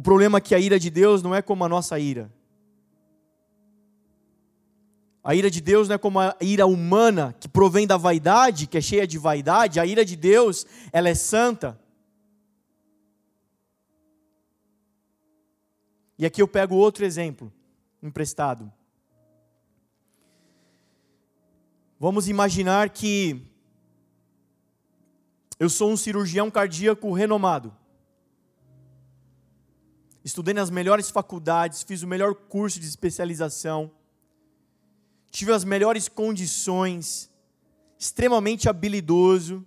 O 0.00 0.02
problema 0.02 0.38
é 0.38 0.40
que 0.40 0.54
a 0.54 0.58
ira 0.58 0.80
de 0.80 0.88
Deus 0.88 1.22
não 1.22 1.34
é 1.34 1.42
como 1.42 1.62
a 1.62 1.68
nossa 1.68 1.98
ira. 1.98 2.32
A 5.22 5.34
ira 5.34 5.50
de 5.50 5.60
Deus 5.60 5.88
não 5.88 5.96
é 5.96 5.98
como 5.98 6.18
a 6.18 6.34
ira 6.40 6.64
humana, 6.64 7.36
que 7.38 7.46
provém 7.46 7.86
da 7.86 7.98
vaidade, 7.98 8.66
que 8.66 8.78
é 8.78 8.80
cheia 8.80 9.06
de 9.06 9.18
vaidade. 9.18 9.78
A 9.78 9.84
ira 9.84 10.02
de 10.02 10.16
Deus, 10.16 10.64
ela 10.90 11.10
é 11.10 11.14
santa. 11.14 11.78
E 16.18 16.24
aqui 16.24 16.40
eu 16.40 16.48
pego 16.48 16.76
outro 16.76 17.04
exemplo 17.04 17.52
emprestado. 18.02 18.72
Vamos 21.98 22.26
imaginar 22.26 22.88
que 22.88 23.46
eu 25.58 25.68
sou 25.68 25.90
um 25.90 25.96
cirurgião 25.98 26.50
cardíaco 26.50 27.12
renomado. 27.12 27.78
Estudei 30.24 30.52
nas 30.52 30.70
melhores 30.70 31.10
faculdades, 31.10 31.82
fiz 31.82 32.02
o 32.02 32.06
melhor 32.06 32.34
curso 32.34 32.78
de 32.78 32.86
especialização, 32.86 33.90
tive 35.30 35.52
as 35.52 35.64
melhores 35.64 36.08
condições, 36.08 37.30
extremamente 37.98 38.68
habilidoso. 38.68 39.64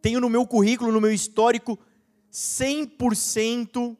Tenho 0.00 0.20
no 0.20 0.30
meu 0.30 0.46
currículo, 0.46 0.92
no 0.92 1.00
meu 1.00 1.12
histórico, 1.12 1.78
100% 2.32 3.96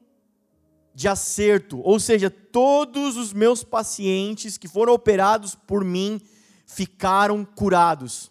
de 0.94 1.09
acerto, 1.09 1.81
ou 1.81 1.98
seja, 1.98 2.31
todos 2.31 3.16
os 3.16 3.33
meus 3.33 3.64
pacientes 3.64 4.57
que 4.57 4.68
foram 4.68 4.92
operados 4.92 5.55
por 5.55 5.85
mim 5.85 6.20
ficaram 6.66 7.44
curados. 7.44 8.31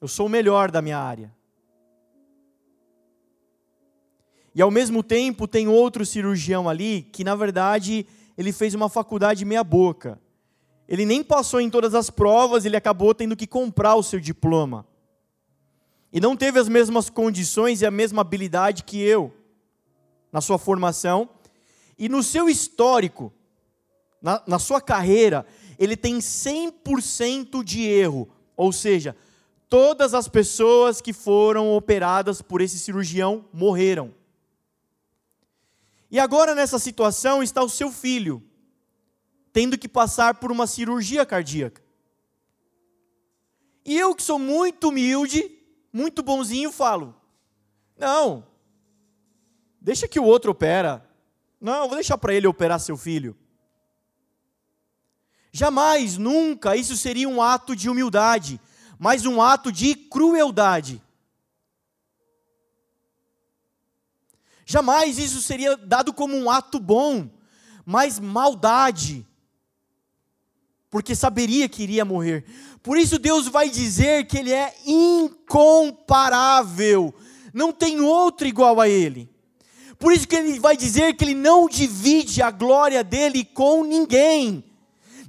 Eu 0.00 0.08
sou 0.08 0.26
o 0.26 0.30
melhor 0.30 0.70
da 0.70 0.82
minha 0.82 0.98
área. 0.98 1.34
E 4.54 4.62
ao 4.62 4.70
mesmo 4.70 5.02
tempo 5.02 5.48
tem 5.48 5.68
outro 5.68 6.06
cirurgião 6.06 6.68
ali 6.68 7.02
que 7.12 7.24
na 7.24 7.34
verdade 7.34 8.06
ele 8.36 8.52
fez 8.52 8.74
uma 8.74 8.88
faculdade 8.88 9.44
meia 9.44 9.64
boca. 9.64 10.20
Ele 10.88 11.04
nem 11.04 11.22
passou 11.22 11.60
em 11.60 11.70
todas 11.70 11.94
as 11.94 12.10
provas, 12.10 12.64
ele 12.64 12.76
acabou 12.76 13.14
tendo 13.14 13.36
que 13.36 13.46
comprar 13.46 13.94
o 13.94 14.02
seu 14.02 14.20
diploma 14.20 14.86
e 16.14 16.20
não 16.20 16.36
teve 16.36 16.60
as 16.60 16.68
mesmas 16.68 17.10
condições 17.10 17.82
e 17.82 17.86
a 17.86 17.90
mesma 17.90 18.20
habilidade 18.20 18.84
que 18.84 19.02
eu 19.02 19.32
na 20.30 20.40
sua 20.40 20.58
formação, 20.58 21.28
e 21.98 22.08
no 22.08 22.22
seu 22.22 22.48
histórico, 22.48 23.32
na, 24.22 24.40
na 24.46 24.58
sua 24.60 24.80
carreira, 24.80 25.44
ele 25.76 25.96
tem 25.96 26.18
100% 26.18 27.64
de 27.64 27.82
erro, 27.82 28.28
ou 28.56 28.72
seja, 28.72 29.16
todas 29.68 30.14
as 30.14 30.28
pessoas 30.28 31.00
que 31.00 31.12
foram 31.12 31.72
operadas 31.74 32.40
por 32.40 32.60
esse 32.60 32.78
cirurgião 32.78 33.44
morreram. 33.52 34.12
E 36.14 36.20
agora 36.20 36.54
nessa 36.54 36.78
situação 36.78 37.42
está 37.42 37.60
o 37.60 37.68
seu 37.68 37.90
filho, 37.90 38.40
tendo 39.52 39.76
que 39.76 39.88
passar 39.88 40.34
por 40.36 40.52
uma 40.52 40.64
cirurgia 40.64 41.26
cardíaca. 41.26 41.82
E 43.84 43.98
eu 43.98 44.14
que 44.14 44.22
sou 44.22 44.38
muito 44.38 44.90
humilde, 44.90 45.50
muito 45.92 46.22
bonzinho, 46.22 46.70
falo: 46.70 47.16
Não, 47.98 48.46
deixa 49.80 50.06
que 50.06 50.20
o 50.20 50.22
outro 50.22 50.52
opera. 50.52 51.04
Não, 51.60 51.88
vou 51.88 51.96
deixar 51.96 52.16
para 52.16 52.32
ele 52.32 52.46
operar 52.46 52.78
seu 52.78 52.96
filho. 52.96 53.36
Jamais, 55.50 56.16
nunca, 56.16 56.76
isso 56.76 56.96
seria 56.96 57.28
um 57.28 57.42
ato 57.42 57.74
de 57.74 57.90
humildade, 57.90 58.60
mas 59.00 59.26
um 59.26 59.42
ato 59.42 59.72
de 59.72 59.96
crueldade. 59.96 61.02
Jamais 64.74 65.18
isso 65.20 65.40
seria 65.40 65.76
dado 65.76 66.12
como 66.12 66.36
um 66.36 66.50
ato 66.50 66.80
bom, 66.80 67.30
mas 67.86 68.18
maldade, 68.18 69.24
porque 70.90 71.14
saberia 71.14 71.68
que 71.68 71.84
iria 71.84 72.04
morrer. 72.04 72.44
Por 72.82 72.98
isso 72.98 73.16
Deus 73.16 73.46
vai 73.46 73.70
dizer 73.70 74.26
que 74.26 74.36
Ele 74.36 74.50
é 74.50 74.74
incomparável, 74.84 77.14
não 77.52 77.72
tem 77.72 78.00
outro 78.00 78.48
igual 78.48 78.80
a 78.80 78.88
Ele. 78.88 79.30
Por 79.96 80.12
isso 80.12 80.26
que 80.26 80.34
Ele 80.34 80.58
vai 80.58 80.76
dizer 80.76 81.14
que 81.14 81.22
Ele 81.22 81.36
não 81.36 81.68
divide 81.68 82.42
a 82.42 82.50
glória 82.50 83.04
dele 83.04 83.44
com 83.44 83.84
ninguém. 83.84 84.64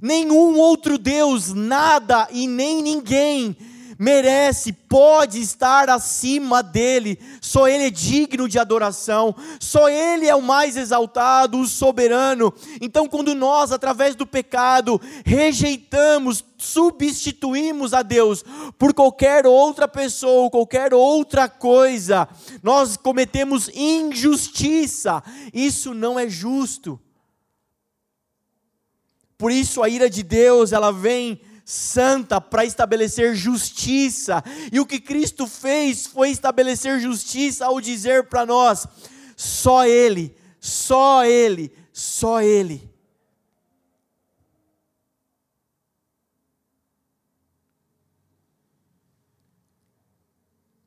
Nenhum 0.02 0.58
outro 0.58 0.98
Deus, 0.98 1.54
nada 1.54 2.26
e 2.32 2.48
nem 2.48 2.82
ninguém 2.82 3.56
merece, 3.98 4.72
pode 4.72 5.40
estar 5.40 5.88
acima 5.88 6.62
dele, 6.62 7.18
só 7.40 7.68
ele 7.68 7.84
é 7.84 7.90
digno 7.90 8.48
de 8.48 8.58
adoração, 8.58 9.34
só 9.60 9.88
ele 9.88 10.26
é 10.26 10.34
o 10.34 10.42
mais 10.42 10.76
exaltado, 10.76 11.58
o 11.58 11.66
soberano. 11.66 12.52
Então, 12.80 13.08
quando 13.08 13.34
nós, 13.34 13.72
através 13.72 14.14
do 14.14 14.26
pecado, 14.26 15.00
rejeitamos, 15.24 16.44
substituímos 16.58 17.92
a 17.92 18.02
Deus 18.02 18.44
por 18.78 18.94
qualquer 18.94 19.46
outra 19.46 19.86
pessoa, 19.86 20.50
qualquer 20.50 20.94
outra 20.94 21.48
coisa, 21.48 22.28
nós 22.62 22.96
cometemos 22.96 23.68
injustiça, 23.74 25.22
isso 25.52 25.94
não 25.94 26.18
é 26.18 26.28
justo. 26.28 27.00
Por 29.38 29.52
isso 29.52 29.82
a 29.82 29.88
ira 29.88 30.08
de 30.08 30.22
Deus, 30.22 30.72
ela 30.72 30.90
vem 30.90 31.40
santa 31.68 32.40
para 32.40 32.64
estabelecer 32.64 33.34
justiça. 33.34 34.42
E 34.72 34.78
o 34.78 34.86
que 34.86 35.00
Cristo 35.00 35.48
fez 35.48 36.06
foi 36.06 36.30
estabelecer 36.30 37.00
justiça 37.00 37.66
ao 37.66 37.80
dizer 37.80 38.28
para 38.28 38.46
nós: 38.46 38.86
só 39.36 39.84
Ele, 39.84 40.34
só 40.60 41.24
Ele, 41.24 41.72
só 41.92 42.40
Ele. 42.40 42.88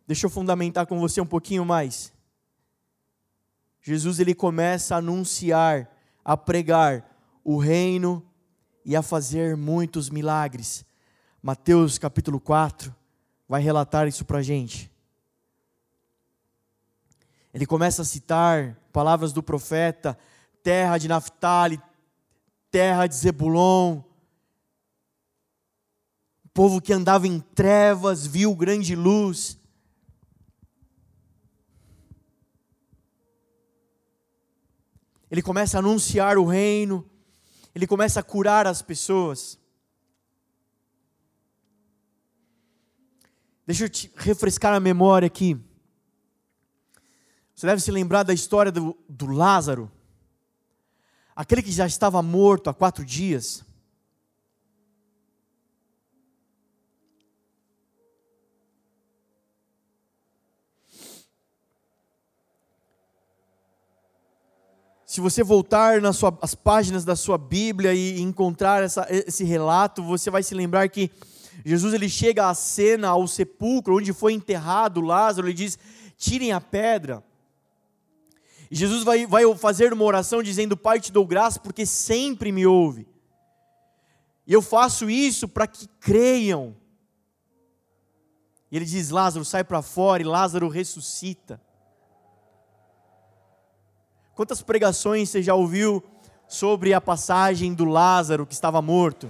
Deixa 0.08 0.26
eu 0.26 0.30
fundamentar 0.30 0.88
com 0.88 1.00
você 1.00 1.22
um 1.22 1.26
pouquinho 1.26 1.64
mais. 1.64 2.12
Jesus 3.82 4.20
ele 4.20 4.34
começa 4.34 4.96
a 4.96 4.98
anunciar, 4.98 5.96
a 6.26 6.36
pregar 6.36 7.06
o 7.44 7.58
reino 7.58 8.29
e 8.84 8.96
a 8.96 9.02
fazer 9.02 9.56
muitos 9.56 10.10
milagres. 10.10 10.86
Mateus 11.42 11.98
capítulo 11.98 12.40
4 12.40 12.96
vai 13.48 13.62
relatar 13.62 14.08
isso 14.08 14.26
para 14.26 14.40
a 14.40 14.44
gente. 14.44 14.92
Ele 17.54 17.66
começa 17.66 18.02
a 18.02 18.06
citar 18.06 18.78
palavras 18.92 19.34
do 19.34 19.42
profeta: 19.42 20.18
terra 20.62 20.98
de 20.98 21.08
Naphtali, 21.08 21.82
terra 22.70 23.08
de 23.08 23.16
Zebulon. 23.16 24.02
O 26.46 26.50
povo 26.54 26.82
que 26.82 26.94
andava 26.94 27.28
em 27.28 27.40
trevas 27.40 28.26
viu 28.26 28.56
grande 28.56 28.96
luz. 28.96 29.58
Ele 35.32 35.42
começa 35.42 35.78
a 35.78 35.80
anunciar 35.80 36.38
o 36.38 36.46
reino, 36.46 37.08
ele 37.74 37.88
começa 37.88 38.20
a 38.20 38.24
curar 38.24 38.68
as 38.68 38.82
pessoas. 38.82 39.60
Deixa 43.66 43.86
eu 43.86 43.90
te 43.90 44.12
refrescar 44.16 44.74
a 44.74 44.80
memória 44.80 45.28
aqui. 45.28 45.60
Você 47.54 47.68
deve 47.68 47.82
se 47.82 47.92
lembrar 47.92 48.24
da 48.24 48.34
história 48.34 48.72
do, 48.72 48.98
do 49.08 49.28
Lázaro, 49.28 49.92
aquele 51.36 51.62
que 51.62 51.72
já 51.72 51.86
estava 51.86 52.22
morto 52.22 52.70
há 52.70 52.74
quatro 52.74 53.06
dias. 53.06 53.64
Se 65.20 65.22
você 65.22 65.44
voltar 65.44 66.00
nas 66.00 66.16
sua, 66.16 66.38
as 66.42 66.56
páginas 66.56 67.04
da 67.04 67.14
sua 67.14 67.38
Bíblia 67.38 67.94
e 67.94 68.22
encontrar 68.22 68.82
essa, 68.82 69.06
esse 69.10 69.44
relato, 69.44 70.02
você 70.02 70.30
vai 70.30 70.42
se 70.42 70.56
lembrar 70.56 70.88
que 70.88 71.12
Jesus 71.66 71.94
ele 71.94 72.08
chega 72.08 72.48
à 72.48 72.54
cena, 72.54 73.10
ao 73.10 73.28
sepulcro 73.28 73.98
onde 73.98 74.14
foi 74.14 74.32
enterrado 74.32 75.02
Lázaro, 75.02 75.48
ele 75.48 75.54
diz: 75.54 75.78
tirem 76.16 76.54
a 76.54 76.62
pedra. 76.62 77.22
E 78.72 78.76
Jesus 78.78 79.04
vai, 79.04 79.28
vai 79.28 79.44
fazer 79.58 79.92
uma 79.92 80.06
oração 80.06 80.42
dizendo: 80.42 80.78
Pai, 80.78 81.02
te 81.02 81.12
dou 81.12 81.28
graça 81.28 81.60
porque 81.60 81.86
sempre 81.86 82.50
me 82.50 82.66
ouve. 82.66 83.06
E 84.48 84.54
eu 84.54 84.62
faço 84.62 85.10
isso 85.10 85.50
para 85.50 85.68
que 85.68 85.86
creiam. 86.00 86.74
E 88.72 88.78
ele 88.78 88.86
diz: 88.86 89.10
Lázaro, 89.10 89.44
sai 89.44 89.66
para 89.66 89.82
fora, 89.82 90.24
e 90.24 90.26
Lázaro 90.26 90.70
ressuscita. 90.70 91.60
Quantas 94.40 94.62
pregações 94.62 95.30
você 95.30 95.44
já 95.44 95.54
ouviu 95.54 96.02
sobre 96.48 96.94
a 96.94 97.02
passagem 97.02 97.74
do 97.74 97.84
Lázaro 97.84 98.46
que 98.46 98.54
estava 98.54 98.82
morto? 98.82 99.30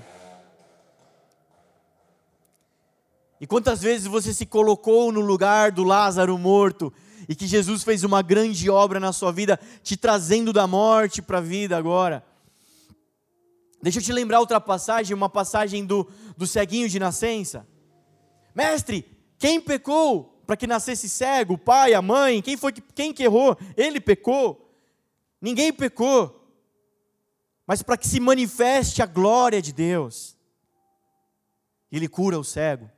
E 3.42 3.48
quantas 3.48 3.82
vezes 3.82 4.06
você 4.06 4.32
se 4.36 4.46
colocou 4.46 5.12
no 5.12 5.22
lugar 5.22 5.72
do 5.72 5.84
Lázaro 5.84 6.38
morto 6.38 6.94
e 7.28 7.34
que 7.34 7.48
Jesus 7.48 7.84
fez 7.84 8.04
uma 8.04 8.22
grande 8.22 8.70
obra 8.70 9.00
na 9.00 9.12
sua 9.12 9.32
vida, 9.32 9.60
te 9.82 9.98
trazendo 9.98 10.54
da 10.54 10.68
morte 10.68 11.24
para 11.24 11.40
a 11.40 11.42
vida 11.42 11.76
agora? 11.76 12.24
Deixa 13.82 13.98
eu 13.98 14.04
te 14.04 14.14
lembrar 14.14 14.40
outra 14.40 14.62
passagem, 14.62 15.16
uma 15.16 15.28
passagem 15.28 15.88
do, 15.88 16.08
do 16.38 16.46
ceguinho 16.46 16.88
de 16.88 17.00
nascença. 17.00 17.68
Mestre, 18.54 19.04
quem 19.40 19.60
pecou 19.60 20.40
para 20.46 20.56
que 20.56 20.68
nascesse 20.68 21.10
cego, 21.10 21.56
o 21.56 21.58
pai, 21.58 21.96
a 21.96 22.02
mãe, 22.04 22.44
quem 22.44 22.56
foi 22.56 22.72
que, 22.72 22.82
quem 22.94 23.12
que 23.12 23.24
errou? 23.24 23.58
Ele 23.76 24.00
pecou. 24.00 24.69
Ninguém 25.42 25.72
pecou. 25.72 26.36
Mas 27.66 27.82
para 27.82 27.98
que 27.98 28.08
se 28.08 28.20
manifeste 28.20 29.02
a 29.02 29.06
glória 29.06 29.62
de 29.62 29.72
Deus. 29.72 30.38
Ele 31.92 32.08
cura 32.08 32.40
o 32.40 32.44
cego. 32.44 32.90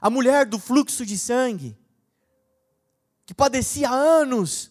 A 0.00 0.08
mulher 0.08 0.46
do 0.46 0.58
fluxo 0.58 1.04
de 1.04 1.18
sangue, 1.18 1.76
que 3.26 3.34
padecia 3.34 3.90
anos, 3.90 4.70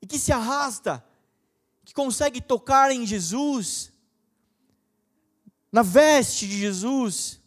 e 0.00 0.06
que 0.06 0.18
se 0.18 0.32
arrasta, 0.32 1.04
que 1.84 1.92
consegue 1.92 2.40
tocar 2.40 2.90
em 2.92 3.04
Jesus, 3.04 3.92
na 5.72 5.82
veste 5.82 6.46
de 6.46 6.56
Jesus. 6.56 7.39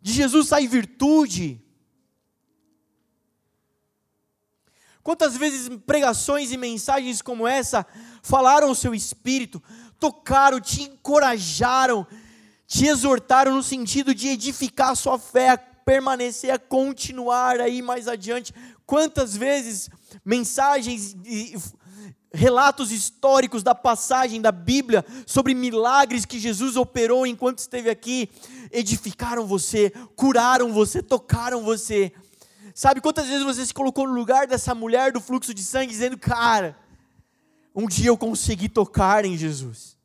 De 0.00 0.12
Jesus 0.12 0.48
sai 0.48 0.66
virtude. 0.66 1.60
Quantas 5.02 5.36
vezes 5.36 5.70
pregações 5.86 6.52
e 6.52 6.56
mensagens 6.56 7.22
como 7.22 7.46
essa 7.46 7.86
falaram 8.22 8.70
o 8.70 8.74
seu 8.74 8.94
espírito, 8.94 9.62
tocaram, 9.98 10.60
te 10.60 10.82
encorajaram, 10.82 12.06
te 12.66 12.86
exortaram 12.86 13.54
no 13.54 13.62
sentido 13.62 14.14
de 14.14 14.28
edificar 14.28 14.90
a 14.90 14.94
sua 14.94 15.18
fé, 15.18 15.50
a 15.50 15.58
permanecer, 15.58 16.50
a 16.50 16.58
continuar 16.58 17.58
aí 17.60 17.80
mais 17.80 18.06
adiante. 18.06 18.52
Quantas 18.84 19.34
vezes 19.34 19.88
mensagens 20.24 21.16
e 21.24 21.56
relatos 22.32 22.92
históricos 22.92 23.62
da 23.62 23.74
passagem 23.74 24.40
da 24.40 24.52
Bíblia 24.52 25.04
sobre 25.26 25.54
milagres 25.54 26.24
que 26.24 26.38
Jesus 26.38 26.76
operou 26.76 27.26
enquanto 27.26 27.58
esteve 27.58 27.88
aqui, 27.88 28.28
edificaram 28.70 29.46
você, 29.46 29.90
curaram 30.14 30.72
você, 30.72 31.02
tocaram 31.02 31.62
você. 31.62 32.12
Sabe 32.74 33.00
quantas 33.00 33.26
vezes 33.26 33.44
você 33.44 33.64
se 33.64 33.74
colocou 33.74 34.06
no 34.06 34.14
lugar 34.14 34.46
dessa 34.46 34.74
mulher 34.74 35.12
do 35.12 35.20
fluxo 35.20 35.54
de 35.54 35.62
sangue, 35.62 35.92
dizendo, 35.92 36.18
cara, 36.18 36.76
um 37.74 37.86
dia 37.86 38.08
eu 38.08 38.16
consegui 38.16 38.68
tocar 38.68 39.24
em 39.24 39.36
Jesus. 39.36 39.96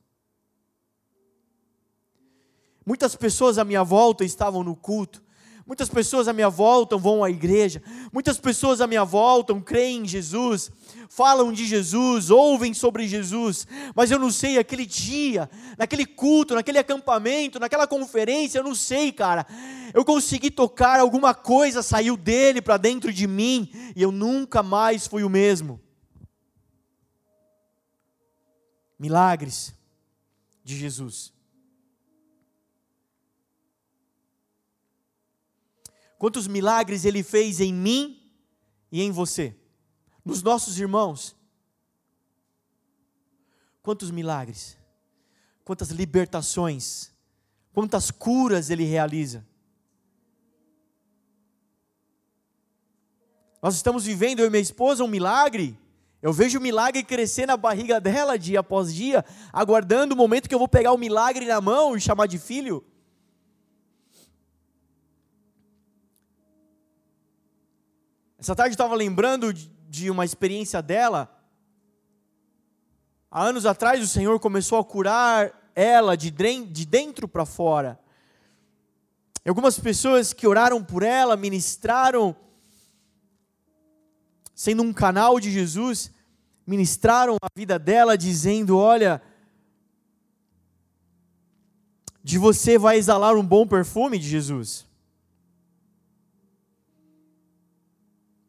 Muitas 2.86 3.16
pessoas 3.16 3.58
à 3.58 3.64
minha 3.64 3.84
volta 3.84 4.26
estavam 4.26 4.64
no 4.64 4.76
culto, 4.76 5.22
Muitas 5.66 5.88
pessoas 5.88 6.28
à 6.28 6.34
minha 6.34 6.50
volta 6.50 6.98
vão 6.98 7.24
à 7.24 7.30
igreja, 7.30 7.82
muitas 8.12 8.38
pessoas 8.38 8.82
à 8.82 8.88
minha 8.88 9.06
volta 9.06 9.58
creem 9.62 10.02
em 10.02 10.06
Jesus, 10.06 10.70
falam 11.08 11.54
de 11.54 11.66
Jesus, 11.66 12.30
ouvem 12.30 12.74
sobre 12.74 13.08
Jesus, 13.08 13.66
mas 13.96 14.12
eu 14.12 14.20
não 14.20 14.30
sei, 14.30 14.58
aquele 14.58 14.86
dia, 14.86 15.50
naquele 15.78 16.06
culto, 16.06 16.54
naquele 16.54 16.80
acampamento, 16.80 17.60
naquela 17.60 17.88
conferência, 17.88 18.60
eu 18.60 18.64
não 18.64 18.76
sei, 18.76 19.14
cara, 19.14 19.48
eu 19.94 20.04
consegui 20.04 20.52
tocar 20.52 21.00
alguma 21.00 21.34
coisa, 21.34 21.82
saiu 21.82 22.18
dele 22.18 22.62
para 22.62 22.76
dentro 22.76 23.14
de 23.14 23.26
mim, 23.26 23.72
e 23.96 24.02
eu 24.02 24.12
nunca 24.12 24.62
mais 24.62 25.08
fui 25.08 25.24
o 25.24 25.30
mesmo. 25.30 25.80
Milagres 29.00 29.74
de 30.64 30.78
Jesus. 30.78 31.33
Quantos 36.24 36.48
milagres 36.48 37.04
Ele 37.04 37.22
fez 37.22 37.60
em 37.60 37.74
mim 37.74 38.18
e 38.90 39.02
em 39.02 39.12
você, 39.12 39.54
nos 40.24 40.42
nossos 40.42 40.80
irmãos. 40.80 41.36
Quantos 43.82 44.10
milagres, 44.10 44.78
quantas 45.66 45.90
libertações, 45.90 47.12
quantas 47.74 48.10
curas 48.10 48.70
Ele 48.70 48.86
realiza. 48.86 49.46
Nós 53.62 53.76
estamos 53.76 54.06
vivendo, 54.06 54.40
eu 54.40 54.48
e 54.48 54.50
minha 54.50 54.62
esposa, 54.62 55.04
um 55.04 55.10
milagre. 55.10 55.78
Eu 56.22 56.32
vejo 56.32 56.58
o 56.58 56.62
milagre 56.62 57.04
crescer 57.04 57.46
na 57.46 57.58
barriga 57.58 58.00
dela 58.00 58.40
dia 58.40 58.62
após 58.62 58.96
dia, 58.96 59.26
aguardando 59.52 60.16
o 60.16 60.18
momento 60.18 60.48
que 60.48 60.56
eu 60.56 60.60
vou 60.60 60.70
pegar 60.70 60.94
o 60.94 60.98
milagre 60.98 61.46
na 61.46 61.60
mão 61.60 61.98
e 61.98 62.00
chamar 62.00 62.28
de 62.28 62.40
filho. 62.40 62.82
Essa 68.44 68.54
tarde 68.54 68.72
eu 68.72 68.74
estava 68.74 68.94
lembrando 68.94 69.54
de 69.54 70.12
uma 70.12 70.26
experiência 70.26 70.82
dela. 70.82 71.34
Há 73.32 73.42
anos 73.42 73.66
atrás 73.66 74.04
o 74.04 74.06
Senhor 74.06 74.38
começou 74.38 74.78
a 74.78 74.84
curar 74.84 75.72
ela 75.74 76.18
de 76.18 76.30
dentro 76.30 77.26
para 77.26 77.46
fora. 77.46 77.98
E 79.46 79.48
algumas 79.48 79.80
pessoas 79.80 80.34
que 80.34 80.46
oraram 80.46 80.84
por 80.84 81.04
ela, 81.04 81.38
ministraram, 81.38 82.36
sendo 84.54 84.84
um 84.84 84.92
canal 84.92 85.40
de 85.40 85.50
Jesus, 85.50 86.12
ministraram 86.68 87.38
a 87.42 87.48
vida 87.58 87.80
dela, 87.80 88.18
dizendo: 88.18 88.78
Olha, 88.78 89.22
de 92.22 92.38
você 92.38 92.78
vai 92.78 92.98
exalar 92.98 93.38
um 93.38 93.46
bom 93.48 93.66
perfume 93.66 94.20
de 94.20 94.28
Jesus. 94.28 94.86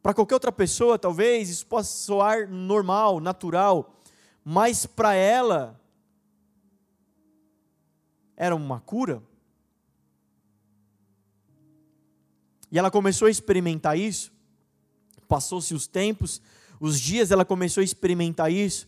Para 0.05 0.13
qualquer 0.13 0.35
outra 0.35 0.53
pessoa, 0.53 0.99
talvez 0.99 1.49
isso 1.49 1.67
possa 1.67 1.91
soar 1.97 2.47
normal, 2.47 3.21
natural, 3.21 3.99
mas 4.45 4.85
para 4.85 5.15
ela 5.15 5.81
era 8.37 8.55
uma 8.55 8.81
cura. 8.81 9.23
E 12.71 12.79
ela 12.79 12.91
começou 12.91 13.29
a 13.29 13.31
experimentar 13.31 13.99
isso. 13.99 14.31
Passou-se 15.27 15.73
os 15.73 15.87
tempos, 15.87 16.43
os 16.79 17.01
dias, 17.01 17.31
ela 17.31 17.43
começou 17.47 17.81
a 17.81 17.85
experimentar 17.85 18.53
isso. 18.53 18.87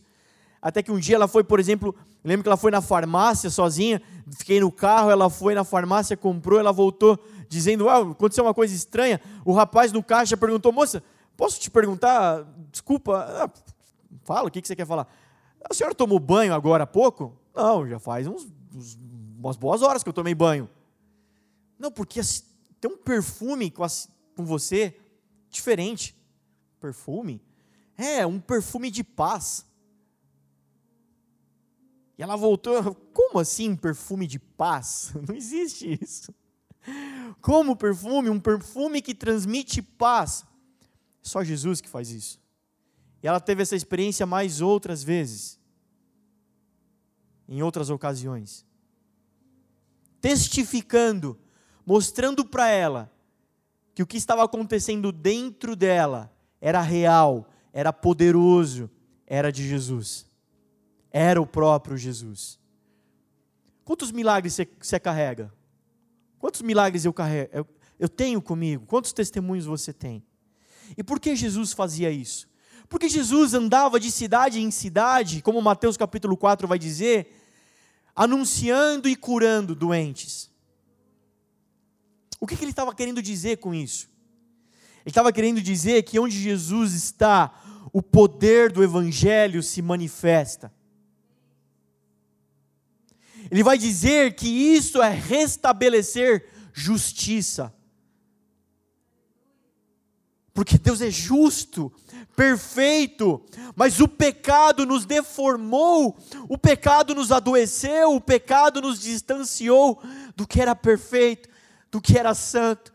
Até 0.61 0.83
que 0.83 0.91
um 0.91 0.99
dia 0.99 1.15
ela 1.15 1.27
foi, 1.27 1.43
por 1.43 1.59
exemplo, 1.59 1.95
lembro 2.23 2.43
que 2.43 2.49
ela 2.49 2.57
foi 2.57 2.69
na 2.69 2.79
farmácia 2.79 3.49
sozinha, 3.49 4.03
fiquei 4.37 4.59
no 4.59 4.71
carro, 4.71 5.09
ela 5.09 5.31
foi 5.31 5.55
na 5.55 5.63
farmácia, 5.63 6.15
comprou, 6.15 6.59
ela 6.59 6.71
voltou 6.71 7.17
dizendo: 7.47 7.89
ah, 7.89 7.99
aconteceu 8.11 8.43
uma 8.43 8.53
coisa 8.53 8.73
estranha. 8.75 9.19
O 9.45 9.51
rapaz 9.51 9.91
no 9.91 10.03
caixa 10.03 10.35
perguntou: 10.37 10.71
moça, 10.71 11.03
posso 11.35 11.59
te 11.59 11.69
perguntar? 11.69 12.45
Desculpa, 12.71 13.17
ah, 13.17 13.49
fala, 14.23 14.47
o 14.47 14.51
que 14.51 14.65
você 14.65 14.75
quer 14.75 14.85
falar? 14.85 15.07
A 15.69 15.73
senhora 15.73 15.95
tomou 15.95 16.19
banho 16.19 16.53
agora 16.53 16.83
há 16.83 16.87
pouco? 16.87 17.37
Não, 17.55 17.87
já 17.87 17.99
faz 17.99 18.27
uns, 18.27 18.47
uns, 18.73 18.97
umas 19.37 19.57
boas 19.57 19.81
horas 19.81 20.03
que 20.03 20.09
eu 20.09 20.13
tomei 20.13 20.35
banho. 20.35 20.69
Não, 21.77 21.91
porque 21.91 22.21
tem 22.79 22.91
um 22.91 22.97
perfume 22.97 23.69
com, 23.69 23.83
a, 23.83 23.87
com 24.35 24.45
você 24.45 24.95
diferente. 25.49 26.15
Perfume? 26.79 27.41
É, 27.97 28.25
um 28.25 28.39
perfume 28.39 28.91
de 28.91 29.03
paz. 29.03 29.65
E 32.17 32.23
ela 32.23 32.35
voltou, 32.35 32.95
como 33.13 33.39
assim 33.39 33.75
perfume 33.75 34.25
de 34.25 34.39
paz? 34.39 35.13
Não 35.27 35.35
existe 35.35 35.99
isso. 36.01 36.33
Como 37.41 37.75
perfume? 37.75 38.29
Um 38.29 38.39
perfume 38.39 39.01
que 39.01 39.13
transmite 39.13 39.81
paz. 39.81 40.45
Só 41.21 41.43
Jesus 41.43 41.81
que 41.81 41.89
faz 41.89 42.09
isso. 42.09 42.39
E 43.21 43.27
ela 43.27 43.39
teve 43.39 43.61
essa 43.61 43.75
experiência 43.75 44.25
mais 44.25 44.61
outras 44.61 45.03
vezes, 45.03 45.59
em 47.47 47.61
outras 47.61 47.89
ocasiões. 47.89 48.65
Testificando, 50.21 51.37
mostrando 51.85 52.45
para 52.45 52.69
ela 52.69 53.11
que 53.93 54.03
o 54.03 54.07
que 54.07 54.17
estava 54.17 54.43
acontecendo 54.43 55.11
dentro 55.11 55.75
dela 55.75 56.31
era 56.61 56.81
real, 56.81 57.49
era 57.73 57.91
poderoso, 57.91 58.89
era 59.25 59.51
de 59.51 59.67
Jesus. 59.67 60.25
Era 61.11 61.41
o 61.41 61.47
próprio 61.47 61.97
Jesus. 61.97 62.59
Quantos 63.83 64.11
milagres 64.11 64.53
você, 64.53 64.67
você 64.79 64.99
carrega? 64.99 65.53
Quantos 66.39 66.61
milagres 66.61 67.05
eu 67.05 67.13
carrego? 67.13 67.49
Eu, 67.53 67.67
eu 67.99 68.09
tenho 68.09 68.41
comigo? 68.41 68.85
Quantos 68.85 69.11
testemunhos 69.13 69.65
você 69.65 69.91
tem? 69.91 70.23
E 70.97 71.03
por 71.03 71.19
que 71.19 71.35
Jesus 71.35 71.73
fazia 71.73 72.11
isso? 72.11 72.47
Porque 72.87 73.09
Jesus 73.09 73.53
andava 73.53 73.99
de 73.99 74.11
cidade 74.11 74.61
em 74.61 74.71
cidade, 74.71 75.41
como 75.41 75.61
Mateus 75.61 75.97
capítulo 75.97 76.37
4 76.37 76.67
vai 76.67 76.79
dizer, 76.79 77.35
anunciando 78.15 79.09
e 79.09 79.15
curando 79.15 79.75
doentes. 79.75 80.49
O 82.39 82.47
que, 82.47 82.55
que 82.55 82.63
ele 82.63 82.71
estava 82.71 82.93
querendo 82.93 83.21
dizer 83.21 83.57
com 83.57 83.73
isso? 83.73 84.09
Ele 85.01 85.11
estava 85.11 85.33
querendo 85.33 85.61
dizer 85.61 86.03
que 86.03 86.19
onde 86.19 86.39
Jesus 86.39 86.93
está, 86.93 87.61
o 87.91 88.01
poder 88.01 88.71
do 88.71 88.83
Evangelho 88.83 89.63
se 89.63 89.81
manifesta. 89.81 90.71
Ele 93.49 93.63
vai 93.63 93.77
dizer 93.77 94.35
que 94.35 94.47
isso 94.47 95.01
é 95.01 95.09
restabelecer 95.09 96.45
justiça. 96.73 97.73
Porque 100.53 100.77
Deus 100.77 101.01
é 101.01 101.11
justo, 101.11 101.91
perfeito, 102.35 103.45
mas 103.75 103.99
o 103.99 104.07
pecado 104.07 104.87
nos 104.87 105.05
deformou, 105.05 106.17
o 106.49 106.57
pecado 106.57 107.13
nos 107.13 107.31
adoeceu, 107.31 108.15
o 108.15 108.21
pecado 108.21 108.81
nos 108.81 108.99
distanciou 108.99 110.01
do 110.35 110.47
que 110.47 110.59
era 110.59 110.75
perfeito, 110.75 111.47
do 111.91 112.01
que 112.01 112.17
era 112.17 112.33
santo, 112.33 112.91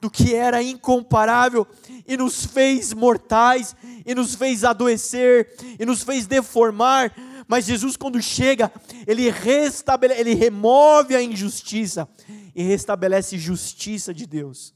do 0.00 0.10
que 0.10 0.34
era 0.34 0.62
incomparável 0.62 1.66
e 2.06 2.16
nos 2.16 2.44
fez 2.44 2.92
mortais, 2.92 3.74
e 4.04 4.14
nos 4.14 4.34
fez 4.34 4.64
adoecer, 4.64 5.54
e 5.78 5.86
nos 5.86 6.02
fez 6.02 6.26
deformar. 6.26 7.10
Mas 7.46 7.66
Jesus, 7.66 7.96
quando 7.96 8.20
chega, 8.22 8.72
ele 9.06 9.30
restabelece, 9.30 10.20
ele 10.20 10.34
remove 10.34 11.14
a 11.14 11.22
injustiça 11.22 12.08
e 12.54 12.62
restabelece 12.62 13.38
justiça 13.38 14.14
de 14.14 14.26
Deus. 14.26 14.74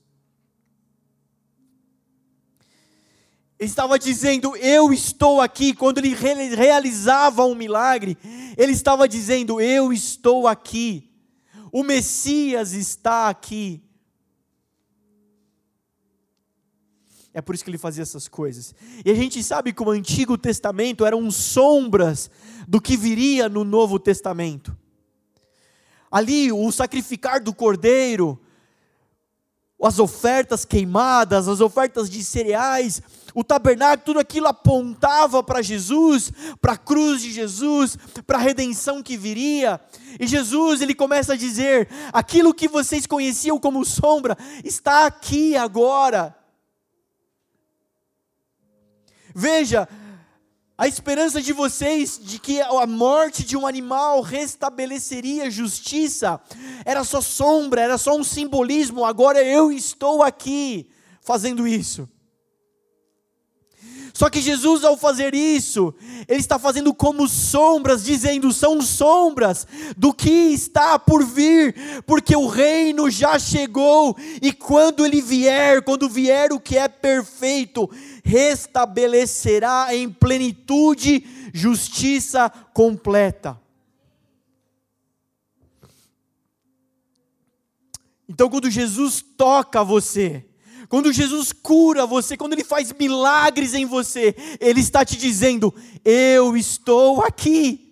Ele 3.59 3.69
estava 3.69 3.99
dizendo, 3.99 4.57
Eu 4.57 4.93
estou 4.93 5.41
aqui. 5.41 5.75
Quando 5.75 5.99
ele 5.99 6.15
realizava 6.15 7.45
um 7.45 7.55
milagre, 7.55 8.17
ele 8.57 8.73
estava 8.73 9.09
dizendo, 9.09 9.61
Eu 9.61 9.93
estou 9.93 10.47
aqui. 10.47 11.11
O 11.73 11.83
Messias 11.83 12.73
está 12.73 13.29
aqui. 13.29 13.83
É 17.33 17.41
por 17.41 17.55
isso 17.55 17.63
que 17.63 17.71
ele 17.71 17.79
fazia 17.79 18.03
essas 18.03 18.27
coisas. 18.27 18.75
E 19.05 19.11
a 19.11 19.15
gente 19.15 19.43
sabe 19.43 19.73
que 19.73 19.83
o 19.83 19.91
Antigo 19.91 20.37
Testamento 20.39 21.05
eram 21.05 21.31
sombras 21.31 22.31
do 22.67 22.81
que 22.81 22.97
viria 22.97 23.49
no 23.49 23.65
Novo 23.65 23.99
Testamento. 23.99 24.77
Ali, 26.11 26.51
o 26.51 26.73
sacrificar 26.73 27.43
do 27.43 27.55
cordeiro, 27.55 28.41
as 29.81 29.99
ofertas 29.99 30.65
queimadas, 30.65 31.47
as 31.47 31.61
ofertas 31.61 32.11
de 32.11 32.25
cereais, 32.25 33.01
o 33.35 33.45
tabernáculo, 33.45 34.05
tudo 34.05 34.19
aquilo 34.19 34.49
apontava 34.49 35.43
para 35.43 35.63
Jesus, 35.63 36.33
para 36.61 36.73
a 36.73 36.79
cruz 36.79 37.23
de 37.23 37.31
Jesus, 37.31 37.97
para 38.27 38.39
a 38.39 38.41
redenção 38.41 39.03
que 39.03 39.17
viria. 39.17 39.81
E 40.19 40.27
Jesus, 40.27 40.81
ele 40.81 40.95
começa 40.95 41.35
a 41.35 41.37
dizer: 41.37 41.89
aquilo 42.13 42.55
que 42.55 42.67
vocês 42.67 43.07
conheciam 43.07 43.59
como 43.61 43.85
sombra 43.85 44.37
está 44.65 45.07
aqui 45.07 45.57
agora. 45.57 46.38
Veja, 49.35 49.89
a 50.77 50.87
esperança 50.87 51.43
de 51.43 51.53
vocês 51.53 52.21
de 52.23 52.39
que 52.39 52.61
a 52.61 52.87
morte 52.87 53.45
de 53.45 53.57
um 53.57 53.67
animal 53.67 54.21
restabeleceria 54.21 55.51
justiça 55.51 56.41
era 56.85 57.03
só 57.03 57.21
sombra, 57.21 57.81
era 57.81 57.99
só 57.99 58.17
um 58.17 58.23
simbolismo. 58.23 59.05
Agora 59.05 59.43
eu 59.43 59.73
estou 59.73 60.23
aqui 60.23 60.89
fazendo 61.21 61.67
isso. 61.67 62.09
Só 64.19 64.29
que 64.29 64.41
Jesus, 64.41 64.83
ao 64.83 64.97
fazer 64.97 65.33
isso, 65.33 65.95
Ele 66.27 66.41
está 66.41 66.59
fazendo 66.59 66.93
como 66.93 67.29
sombras, 67.29 68.03
dizendo: 68.03 68.53
são 68.53 68.83
sombras 68.83 69.65
do 69.97 70.13
que 70.13 70.29
está 70.29 70.99
por 70.99 71.25
vir, 71.25 72.03
porque 72.05 72.35
o 72.35 72.49
reino 72.49 73.09
já 73.09 73.39
chegou, 73.39 74.17
e 74.43 74.53
quando 74.53 75.07
Ele 75.07 75.23
vier, 75.23 75.83
quando 75.83 76.09
vier 76.09 76.53
o 76.53 76.59
que 76.59 76.77
é 76.77 76.89
perfeito, 76.89 77.89
restabelecerá 78.25 79.95
em 79.95 80.11
plenitude 80.11 81.25
justiça 81.55 82.51
completa. 82.75 83.57
Então, 88.29 88.51
quando 88.51 88.69
Jesus 88.69 89.25
toca 89.37 89.85
você, 89.85 90.48
quando 90.89 91.13
Jesus 91.13 91.53
cura 91.53 92.07
você, 92.07 92.37
quando 92.37 92.55
Ele 92.55 92.65
faz 92.65 92.93
milagres 92.93 93.75
em 93.75 93.85
você, 93.85 94.35
Ele 94.59 94.81
está 94.81 95.05
te 95.05 95.17
dizendo: 95.17 95.75
Eu 96.05 96.57
estou 96.57 97.23
aqui. 97.23 97.85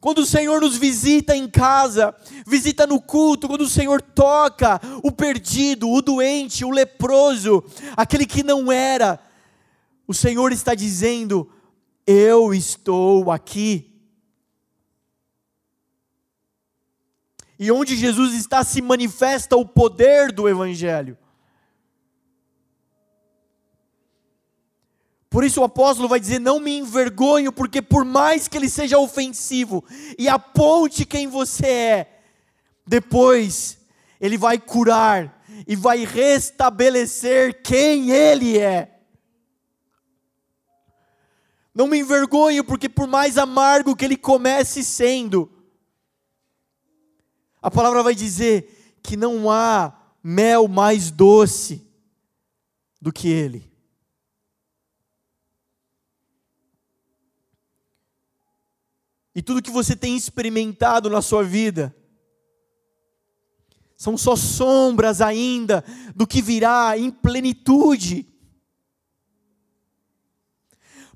Quando 0.00 0.18
o 0.18 0.26
Senhor 0.26 0.60
nos 0.60 0.76
visita 0.76 1.36
em 1.36 1.48
casa, 1.48 2.14
visita 2.44 2.86
no 2.88 3.00
culto, 3.00 3.46
quando 3.46 3.60
o 3.60 3.68
Senhor 3.68 4.02
toca 4.02 4.80
o 5.02 5.12
perdido, 5.12 5.88
o 5.88 6.02
doente, 6.02 6.64
o 6.64 6.70
leproso, 6.70 7.62
aquele 7.96 8.26
que 8.26 8.42
não 8.42 8.72
era, 8.72 9.20
o 10.06 10.14
Senhor 10.14 10.52
está 10.52 10.74
dizendo: 10.74 11.50
Eu 12.06 12.54
estou 12.54 13.30
aqui. 13.30 13.91
E 17.62 17.70
onde 17.70 17.94
Jesus 17.94 18.34
está 18.34 18.64
se 18.64 18.82
manifesta 18.82 19.56
o 19.56 19.64
poder 19.64 20.32
do 20.32 20.48
Evangelho. 20.48 21.16
Por 25.30 25.44
isso 25.44 25.60
o 25.60 25.64
apóstolo 25.64 26.08
vai 26.08 26.18
dizer: 26.18 26.40
Não 26.40 26.58
me 26.58 26.76
envergonho, 26.76 27.52
porque 27.52 27.80
por 27.80 28.04
mais 28.04 28.48
que 28.48 28.56
ele 28.56 28.68
seja 28.68 28.98
ofensivo 28.98 29.84
e 30.18 30.28
aponte 30.28 31.04
quem 31.06 31.28
você 31.28 31.66
é, 31.68 32.20
depois 32.84 33.78
ele 34.20 34.36
vai 34.36 34.58
curar 34.58 35.40
e 35.64 35.76
vai 35.76 36.04
restabelecer 36.04 37.62
quem 37.62 38.10
ele 38.10 38.58
é. 38.58 38.98
Não 41.72 41.86
me 41.86 42.00
envergonho, 42.00 42.64
porque 42.64 42.88
por 42.88 43.06
mais 43.06 43.38
amargo 43.38 43.94
que 43.94 44.04
ele 44.04 44.16
comece 44.16 44.82
sendo, 44.82 45.61
a 47.62 47.70
palavra 47.70 48.02
vai 48.02 48.14
dizer 48.14 48.98
que 49.00 49.16
não 49.16 49.50
há 49.50 49.96
mel 50.22 50.66
mais 50.66 51.10
doce 51.10 51.86
do 53.00 53.12
que 53.12 53.28
ele. 53.28 53.70
E 59.34 59.40
tudo 59.40 59.62
que 59.62 59.70
você 59.70 59.96
tem 59.96 60.16
experimentado 60.16 61.08
na 61.08 61.22
sua 61.22 61.42
vida 61.42 61.94
são 63.96 64.18
só 64.18 64.34
sombras 64.34 65.20
ainda 65.20 65.84
do 66.14 66.26
que 66.26 66.42
virá 66.42 66.98
em 66.98 67.10
plenitude. 67.10 68.26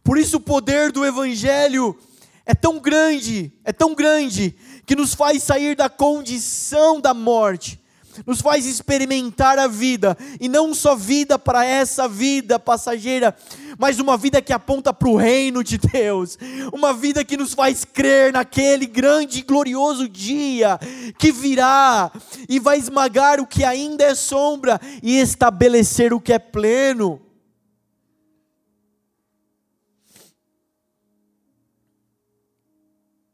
Por 0.05 0.17
isso 0.17 0.37
o 0.37 0.41
poder 0.41 0.93
do 0.93 1.05
Evangelho 1.05 1.99
é 2.47 2.55
tão 2.55 2.79
grande, 2.79 3.53
é 3.65 3.73
tão 3.73 3.93
grande, 3.93 4.55
que 4.87 4.95
nos 4.95 5.13
faz 5.15 5.43
sair 5.43 5.75
da 5.75 5.89
condição 5.89 7.01
da 7.01 7.13
morte, 7.13 7.81
nos 8.25 8.41
faz 8.41 8.65
experimentar 8.65 9.59
a 9.59 9.67
vida, 9.67 10.17
e 10.41 10.49
não 10.49 10.73
só 10.73 10.95
vida 10.95 11.39
para 11.39 11.65
essa 11.65 12.09
vida 12.09 12.57
passageira, 12.57 13.37
mas 13.77 13.99
uma 13.99 14.17
vida 14.17 14.41
que 14.41 14.53
aponta 14.53 14.95
para 14.95 15.09
o 15.09 15.17
reino 15.17 15.63
de 15.65 15.77
Deus, 15.77 16.39
uma 16.73 16.95
vida 16.95 17.25
que 17.25 17.37
nos 17.37 17.53
faz 17.53 17.85
crer 17.85 18.33
naquele 18.33 18.87
grande 18.87 19.41
e 19.41 19.43
glorioso 19.43 20.09
dia 20.09 20.79
que 21.19 21.33
virá 21.33 22.13
e 22.49 22.61
vai 22.61 22.79
esmagar 22.79 23.41
o 23.41 23.47
que 23.47 23.65
ainda 23.65 24.05
é 24.05 24.15
sombra 24.15 24.81
e 25.03 25.19
estabelecer 25.19 26.15
o 26.15 26.21
que 26.21 26.33
é 26.33 26.39
pleno. 26.39 27.26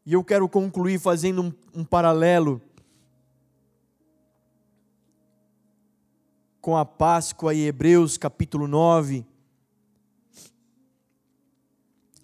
E 0.05 0.14
eu 0.14 0.24
quero 0.24 0.48
concluir 0.48 0.98
fazendo 0.98 1.42
um, 1.42 1.53
um 1.80 1.84
paralelo 1.84 2.61
com 6.61 6.76
a 6.76 6.84
Páscoa 6.84 7.55
e 7.55 7.66
Hebreus 7.66 8.16
capítulo 8.16 8.66
9. 8.66 9.24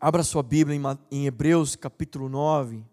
Abra 0.01 0.23
sua 0.23 0.43
Bíblia 0.43 0.81
em, 1.11 1.27
Hebreus 1.27 1.77
capítulo 1.77 2.29
9. 2.29 2.85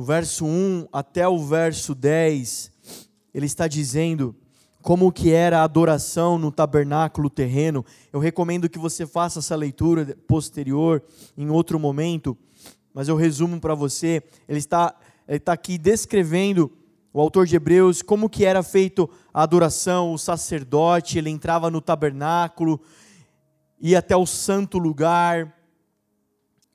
No 0.00 0.06
verso 0.06 0.46
1 0.46 0.88
até 0.90 1.28
o 1.28 1.38
verso 1.44 1.94
10, 1.94 2.72
ele 3.34 3.44
está 3.44 3.68
dizendo 3.68 4.34
como 4.80 5.12
que 5.12 5.30
era 5.30 5.60
a 5.60 5.62
adoração 5.62 6.38
no 6.38 6.50
tabernáculo 6.50 7.28
terreno. 7.28 7.84
Eu 8.10 8.18
recomendo 8.18 8.66
que 8.66 8.78
você 8.78 9.06
faça 9.06 9.40
essa 9.40 9.54
leitura 9.54 10.16
posterior 10.26 11.02
em 11.36 11.50
outro 11.50 11.78
momento, 11.78 12.34
mas 12.94 13.08
eu 13.08 13.14
resumo 13.14 13.60
para 13.60 13.74
você. 13.74 14.22
Ele 14.48 14.58
está, 14.58 14.98
ele 15.28 15.36
está 15.36 15.52
aqui 15.52 15.76
descrevendo 15.76 16.72
o 17.12 17.20
autor 17.20 17.46
de 17.46 17.56
Hebreus 17.56 18.00
como 18.00 18.30
que 18.30 18.46
era 18.46 18.62
feito 18.62 19.06
a 19.34 19.42
adoração. 19.42 20.14
O 20.14 20.18
sacerdote 20.18 21.18
ele 21.18 21.28
entrava 21.28 21.70
no 21.70 21.82
tabernáculo, 21.82 22.80
ia 23.78 23.98
até 23.98 24.16
o 24.16 24.24
santo 24.24 24.78
lugar, 24.78 25.54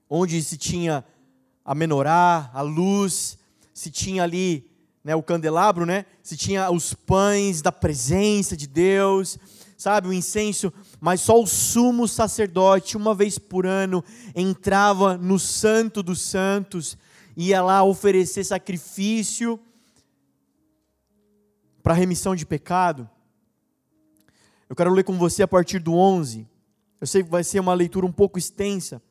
onde 0.08 0.44
se 0.44 0.58
tinha 0.58 1.04
a 1.66 1.74
menorá, 1.74 2.52
a 2.54 2.62
luz, 2.62 3.38
se 3.74 3.90
tinha 3.90 4.24
ali 4.24 4.70
né, 5.04 5.16
o 5.16 5.24
candelabro, 5.24 5.86
né, 5.86 6.06
se 6.22 6.38
tinha 6.38 6.70
os 6.70 6.94
pães 6.94 7.62
da 7.62 7.72
presença 7.72 8.56
de 8.56 8.68
Deus, 8.68 9.38
sabe, 9.78 10.08
o 10.08 10.14
incenso, 10.14 10.72
mas 11.02 11.22
só 11.22 11.42
o 11.42 11.48
sumo 11.48 12.08
sacerdote, 12.08 12.96
uma 12.96 13.14
vez 13.14 13.38
por 13.38 13.66
ano, 13.66 14.04
entrava 14.36 15.18
no 15.18 15.40
Santo 15.40 16.02
dos 16.02 16.22
Santos, 16.22 16.98
ia 17.36 17.62
lá 17.62 17.84
oferecer 17.84 18.44
sacrifício 18.44 19.60
para 21.84 21.94
remissão 21.94 22.36
de 22.36 22.46
pecado. 22.46 23.10
Eu 24.68 24.76
quero 24.76 24.92
ler 24.92 25.04
com 25.04 25.18
você 25.18 25.44
a 25.44 25.48
partir 25.48 25.80
do 25.80 25.94
11. 25.94 26.48
Eu 27.00 27.06
sei 27.06 27.24
que 27.24 27.30
vai 27.30 27.44
ser 27.44 27.60
uma 27.60 27.74
leitura 27.74 28.06
um 28.06 28.12
pouco 28.12 28.40
extensa. 28.40 29.02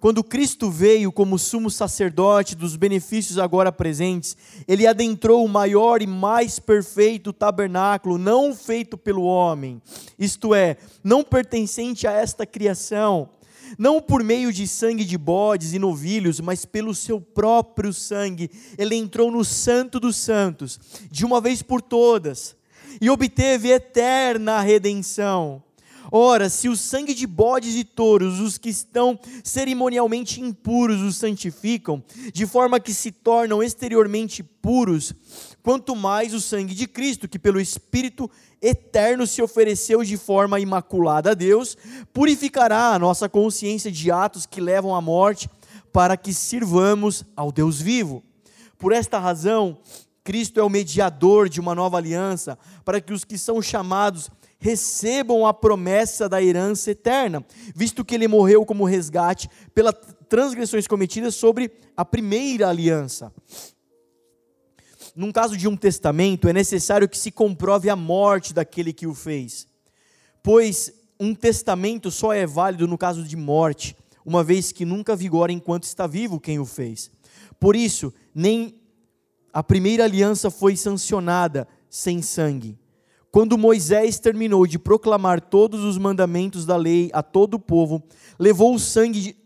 Quando 0.00 0.22
Cristo 0.22 0.70
veio 0.70 1.10
como 1.10 1.36
sumo 1.40 1.68
sacerdote 1.68 2.54
dos 2.54 2.76
benefícios 2.76 3.36
agora 3.36 3.72
presentes, 3.72 4.36
ele 4.68 4.86
adentrou 4.86 5.44
o 5.44 5.48
maior 5.48 6.00
e 6.00 6.06
mais 6.06 6.60
perfeito 6.60 7.32
tabernáculo, 7.32 8.16
não 8.16 8.54
feito 8.54 8.96
pelo 8.96 9.24
homem, 9.24 9.82
isto 10.16 10.54
é, 10.54 10.76
não 11.02 11.24
pertencente 11.24 12.06
a 12.06 12.12
esta 12.12 12.46
criação, 12.46 13.28
não 13.76 14.00
por 14.00 14.22
meio 14.22 14.52
de 14.52 14.68
sangue 14.68 15.04
de 15.04 15.18
bodes 15.18 15.72
e 15.72 15.80
novilhos, 15.80 16.38
mas 16.38 16.64
pelo 16.64 16.94
seu 16.94 17.20
próprio 17.20 17.92
sangue. 17.92 18.50
Ele 18.78 18.94
entrou 18.94 19.32
no 19.32 19.44
Santo 19.44 19.98
dos 19.98 20.16
Santos, 20.16 20.78
de 21.10 21.24
uma 21.26 21.40
vez 21.40 21.60
por 21.60 21.82
todas, 21.82 22.56
e 23.00 23.10
obteve 23.10 23.70
eterna 23.70 24.60
redenção 24.60 25.62
Ora, 26.10 26.48
se 26.48 26.68
o 26.68 26.76
sangue 26.76 27.12
de 27.12 27.26
bodes 27.26 27.74
e 27.74 27.84
touros, 27.84 28.40
os 28.40 28.56
que 28.56 28.70
estão 28.70 29.18
cerimonialmente 29.44 30.40
impuros, 30.40 31.02
os 31.02 31.16
santificam, 31.16 32.02
de 32.32 32.46
forma 32.46 32.80
que 32.80 32.94
se 32.94 33.12
tornam 33.12 33.62
exteriormente 33.62 34.42
puros, 34.42 35.12
quanto 35.62 35.94
mais 35.94 36.32
o 36.32 36.40
sangue 36.40 36.74
de 36.74 36.86
Cristo, 36.86 37.28
que 37.28 37.38
pelo 37.38 37.60
Espírito 37.60 38.30
eterno 38.60 39.26
se 39.26 39.42
ofereceu 39.42 40.02
de 40.02 40.16
forma 40.16 40.58
imaculada 40.58 41.32
a 41.32 41.34
Deus, 41.34 41.76
purificará 42.12 42.94
a 42.94 42.98
nossa 42.98 43.28
consciência 43.28 43.92
de 43.92 44.10
atos 44.10 44.46
que 44.46 44.60
levam 44.60 44.94
à 44.94 45.00
morte, 45.00 45.48
para 45.92 46.16
que 46.16 46.32
sirvamos 46.32 47.24
ao 47.36 47.52
Deus 47.52 47.80
vivo. 47.80 48.22
Por 48.78 48.92
esta 48.92 49.18
razão, 49.18 49.78
Cristo 50.22 50.60
é 50.60 50.62
o 50.62 50.68
mediador 50.68 51.48
de 51.48 51.60
uma 51.60 51.74
nova 51.74 51.96
aliança, 51.96 52.58
para 52.84 53.00
que 53.00 53.12
os 53.12 53.24
que 53.24 53.36
são 53.38 53.60
chamados 53.60 54.30
recebam 54.58 55.46
a 55.46 55.54
promessa 55.54 56.28
da 56.28 56.42
herança 56.42 56.90
eterna, 56.90 57.44
visto 57.74 58.04
que 58.04 58.14
ele 58.14 58.26
morreu 58.26 58.66
como 58.66 58.84
resgate 58.84 59.48
pelas 59.72 59.94
transgressões 60.28 60.86
cometidas 60.86 61.34
sobre 61.34 61.70
a 61.96 62.04
primeira 62.04 62.68
aliança. 62.68 63.32
Num 65.14 65.32
caso 65.32 65.56
de 65.56 65.66
um 65.66 65.76
testamento, 65.76 66.48
é 66.48 66.52
necessário 66.52 67.08
que 67.08 67.16
se 67.16 67.30
comprove 67.30 67.88
a 67.88 67.96
morte 67.96 68.52
daquele 68.52 68.92
que 68.92 69.06
o 69.06 69.14
fez, 69.14 69.66
pois 70.42 70.92
um 71.18 71.34
testamento 71.34 72.10
só 72.10 72.32
é 72.32 72.46
válido 72.46 72.86
no 72.86 72.98
caso 72.98 73.24
de 73.24 73.36
morte, 73.36 73.96
uma 74.24 74.44
vez 74.44 74.70
que 74.72 74.84
nunca 74.84 75.16
vigora 75.16 75.50
enquanto 75.50 75.84
está 75.84 76.06
vivo 76.06 76.38
quem 76.38 76.58
o 76.58 76.66
fez. 76.66 77.10
Por 77.58 77.74
isso, 77.74 78.12
nem 78.34 78.80
a 79.52 79.62
primeira 79.62 80.04
aliança 80.04 80.50
foi 80.50 80.76
sancionada 80.76 81.66
sem 81.88 82.22
sangue 82.22 82.78
quando 83.30 83.58
Moisés 83.58 84.18
terminou 84.18 84.66
de 84.66 84.78
proclamar 84.78 85.40
todos 85.40 85.84
os 85.84 85.98
mandamentos 85.98 86.64
da 86.64 86.76
lei 86.76 87.10
a 87.12 87.22
todo 87.22 87.54
o 87.54 87.60
povo, 87.60 88.02
levou 88.38 88.74
o 88.74 88.78
sangue 88.78 89.20
de, 89.20 89.36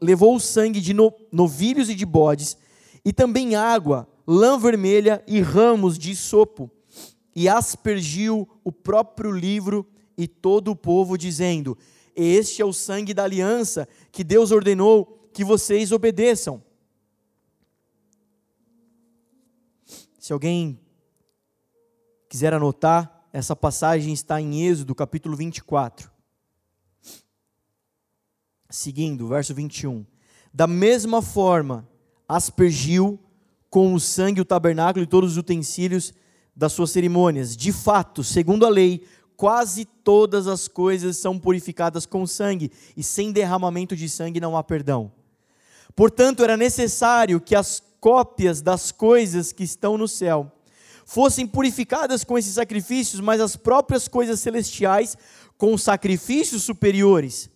levou 0.00 0.36
o 0.36 0.40
sangue 0.40 0.80
de 0.80 0.94
novilhos 1.32 1.88
e 1.88 1.94
de 1.94 2.06
bodes, 2.06 2.56
e 3.04 3.12
também 3.12 3.54
água, 3.54 4.06
lã 4.26 4.58
vermelha 4.58 5.22
e 5.26 5.40
ramos 5.40 5.98
de 5.98 6.14
sopo, 6.14 6.70
e 7.34 7.48
aspergiu 7.48 8.48
o 8.62 8.70
próprio 8.70 9.32
livro 9.32 9.86
e 10.16 10.28
todo 10.28 10.70
o 10.70 10.76
povo, 10.76 11.16
dizendo: 11.16 11.76
Este 12.14 12.60
é 12.60 12.64
o 12.64 12.72
sangue 12.72 13.14
da 13.14 13.24
aliança 13.24 13.88
que 14.12 14.22
Deus 14.22 14.50
ordenou 14.50 15.28
que 15.32 15.44
vocês 15.44 15.90
obedeçam. 15.92 16.62
Se 20.18 20.32
alguém 20.32 20.78
quiser 22.30 22.54
anotar, 22.54 23.26
essa 23.32 23.56
passagem 23.56 24.12
está 24.12 24.40
em 24.40 24.64
Êxodo, 24.64 24.94
capítulo 24.94 25.36
24. 25.36 26.08
Seguindo, 28.70 29.26
verso 29.26 29.52
21. 29.52 30.06
Da 30.54 30.68
mesma 30.68 31.20
forma, 31.20 31.88
aspergiu 32.28 33.18
com 33.68 33.92
o 33.94 33.98
sangue 33.98 34.40
o 34.40 34.44
tabernáculo 34.44 35.02
e 35.02 35.08
todos 35.08 35.32
os 35.32 35.38
utensílios 35.38 36.14
das 36.54 36.72
suas 36.72 36.92
cerimônias. 36.92 37.56
De 37.56 37.72
fato, 37.72 38.22
segundo 38.22 38.64
a 38.64 38.68
lei, 38.68 39.04
quase 39.36 39.84
todas 39.84 40.46
as 40.46 40.68
coisas 40.68 41.16
são 41.16 41.36
purificadas 41.36 42.06
com 42.06 42.24
sangue, 42.28 42.70
e 42.96 43.02
sem 43.02 43.32
derramamento 43.32 43.96
de 43.96 44.08
sangue 44.08 44.38
não 44.38 44.56
há 44.56 44.62
perdão. 44.62 45.10
Portanto, 45.96 46.44
era 46.44 46.56
necessário 46.56 47.40
que 47.40 47.56
as 47.56 47.82
cópias 48.00 48.62
das 48.62 48.92
coisas 48.92 49.52
que 49.52 49.64
estão 49.64 49.98
no 49.98 50.06
céu 50.06 50.52
fossem 51.10 51.44
purificadas 51.44 52.22
com 52.22 52.38
esses 52.38 52.54
sacrifícios, 52.54 53.20
mas 53.20 53.40
as 53.40 53.56
próprias 53.56 54.06
coisas 54.06 54.38
celestiais 54.38 55.16
com 55.58 55.76
sacrifícios 55.76 56.62
superiores. 56.62 57.50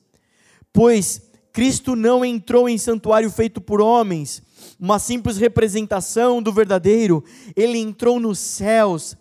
Pois 0.72 1.22
Cristo 1.52 1.94
não 1.94 2.24
entrou 2.24 2.68
em 2.68 2.76
santuário 2.76 3.30
feito 3.30 3.61
por 3.61 3.80
homens, 3.80 4.42
uma 4.78 4.98
simples 4.98 5.36
representação 5.36 6.42
do 6.42 6.52
verdadeiro, 6.52 7.22
ele 7.55 7.78
entrou 7.78 8.18
nos 8.18 8.40
céus 8.40 9.16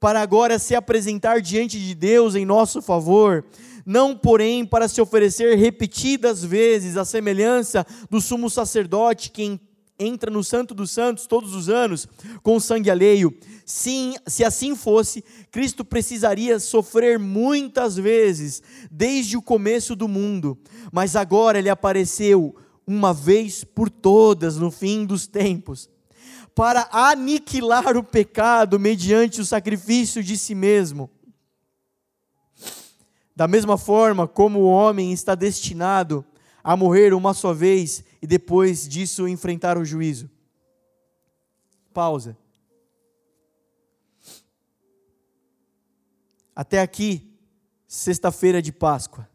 para 0.00 0.20
agora 0.20 0.58
se 0.58 0.74
apresentar 0.74 1.40
diante 1.40 1.78
de 1.78 1.94
Deus 1.94 2.34
em 2.34 2.44
nosso 2.44 2.82
favor, 2.82 3.44
não 3.86 4.16
porém 4.16 4.66
para 4.66 4.88
se 4.88 5.00
oferecer 5.00 5.56
repetidas 5.56 6.44
vezes 6.44 6.96
a 6.96 7.04
semelhança 7.04 7.86
do 8.10 8.20
sumo 8.20 8.50
sacerdote 8.50 9.30
que 9.30 9.60
entra 9.98 10.30
no 10.30 10.44
Santo 10.44 10.74
dos 10.74 10.90
Santos 10.90 11.26
todos 11.26 11.54
os 11.54 11.68
anos 11.68 12.06
com 12.42 12.60
sangue 12.60 12.90
alheio. 12.90 13.36
Sim, 13.64 14.14
se 14.26 14.44
assim 14.44 14.76
fosse, 14.76 15.24
Cristo 15.50 15.84
precisaria 15.84 16.58
sofrer 16.60 17.18
muitas 17.18 17.96
vezes 17.96 18.62
desde 18.90 19.36
o 19.36 19.42
começo 19.42 19.96
do 19.96 20.06
mundo, 20.06 20.58
mas 20.92 21.16
agora 21.16 21.58
ele 21.58 21.70
apareceu 21.70 22.54
uma 22.86 23.12
vez 23.12 23.64
por 23.64 23.90
todas 23.90 24.56
no 24.56 24.70
fim 24.70 25.04
dos 25.04 25.26
tempos, 25.26 25.90
para 26.54 26.88
aniquilar 26.92 27.96
o 27.96 28.02
pecado 28.02 28.78
mediante 28.78 29.40
o 29.40 29.44
sacrifício 29.44 30.22
de 30.22 30.38
si 30.38 30.54
mesmo. 30.54 31.10
Da 33.34 33.46
mesma 33.46 33.76
forma 33.76 34.26
como 34.26 34.60
o 34.60 34.66
homem 34.66 35.12
está 35.12 35.34
destinado 35.34 36.24
a 36.64 36.76
morrer 36.76 37.12
uma 37.12 37.34
só 37.34 37.52
vez 37.52 38.02
e 38.26 38.28
depois 38.28 38.88
disso 38.88 39.28
enfrentar 39.28 39.78
o 39.78 39.84
juízo. 39.84 40.28
Pausa. 41.94 42.36
Até 46.52 46.80
aqui, 46.80 47.32
sexta-feira 47.86 48.60
de 48.60 48.72
Páscoa. 48.72 49.30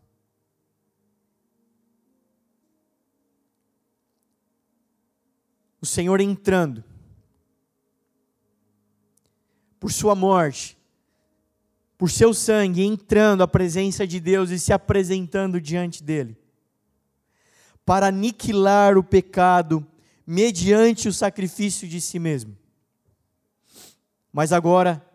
O 5.79 5.85
Senhor 5.85 6.19
entrando, 6.19 6.83
por 9.79 9.89
Sua 9.89 10.15
morte, 10.15 10.77
por 11.97 12.11
seu 12.11 12.33
sangue, 12.33 12.83
entrando 12.83 13.41
à 13.41 13.47
presença 13.47 14.05
de 14.05 14.19
Deus 14.19 14.49
e 14.49 14.59
se 14.59 14.73
apresentando 14.73 15.61
diante 15.61 16.03
dEle 16.03 16.40
para 17.85 18.07
aniquilar 18.07 18.97
o 18.97 19.03
pecado 19.03 19.85
mediante 20.25 21.07
o 21.07 21.13
sacrifício 21.13 21.87
de 21.87 21.99
si 21.99 22.19
mesmo. 22.19 22.57
Mas 24.31 24.53
agora, 24.53 25.05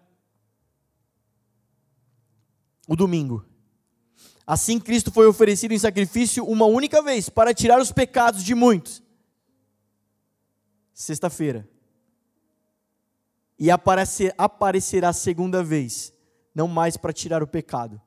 o 2.87 2.95
domingo. 2.95 3.45
Assim 4.47 4.79
Cristo 4.79 5.11
foi 5.11 5.27
oferecido 5.27 5.73
em 5.73 5.79
sacrifício 5.79 6.45
uma 6.45 6.67
única 6.67 7.03
vez 7.03 7.29
para 7.29 7.53
tirar 7.53 7.81
os 7.81 7.91
pecados 7.91 8.45
de 8.45 8.55
muitos. 8.55 9.03
Sexta-feira. 10.95 11.69
E 13.59 13.71
aparecer, 13.71 14.35
aparecerá 14.37 15.13
segunda 15.13 15.63
vez, 15.65 16.13
não 16.55 16.69
mais 16.69 16.97
para 16.97 17.13
tirar 17.13 17.43
o 17.43 17.47
pecado, 17.47 18.01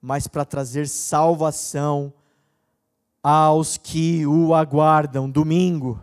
mas 0.00 0.28
para 0.28 0.44
trazer 0.44 0.86
salvação 0.86 2.12
aos 3.28 3.76
que 3.76 4.26
o 4.26 4.54
aguardam. 4.54 5.28
Domingo. 5.28 6.00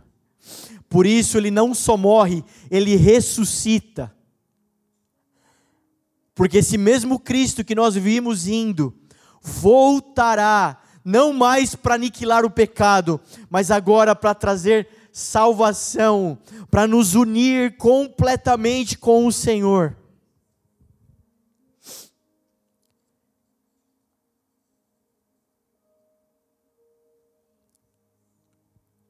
Por 0.88 1.08
isso 1.08 1.40
ele 1.40 1.50
não 1.50 1.74
só 1.74 1.98
morre, 1.98 2.44
ele 2.70 2.96
ressuscita. 2.96 4.16
Porque 6.36 6.60
esse 6.60 6.78
mesmo 6.78 7.18
Cristo 7.18 7.64
que 7.64 7.74
nós 7.74 7.96
vimos 7.96 8.48
indo, 8.48 8.94
voltará, 9.42 10.80
não 11.04 11.34
mais 11.34 11.74
para 11.74 11.96
aniquilar 11.96 12.46
o 12.46 12.50
pecado, 12.50 13.20
mas 13.50 13.72
agora 13.72 14.16
para 14.16 14.36
trazer 14.36 14.88
salvação, 15.12 16.38
para 16.70 16.86
nos 16.86 17.16
unir 17.16 17.76
completamente 17.78 19.00
com 19.00 19.26
o 19.26 19.32
Senhor. 19.32 19.98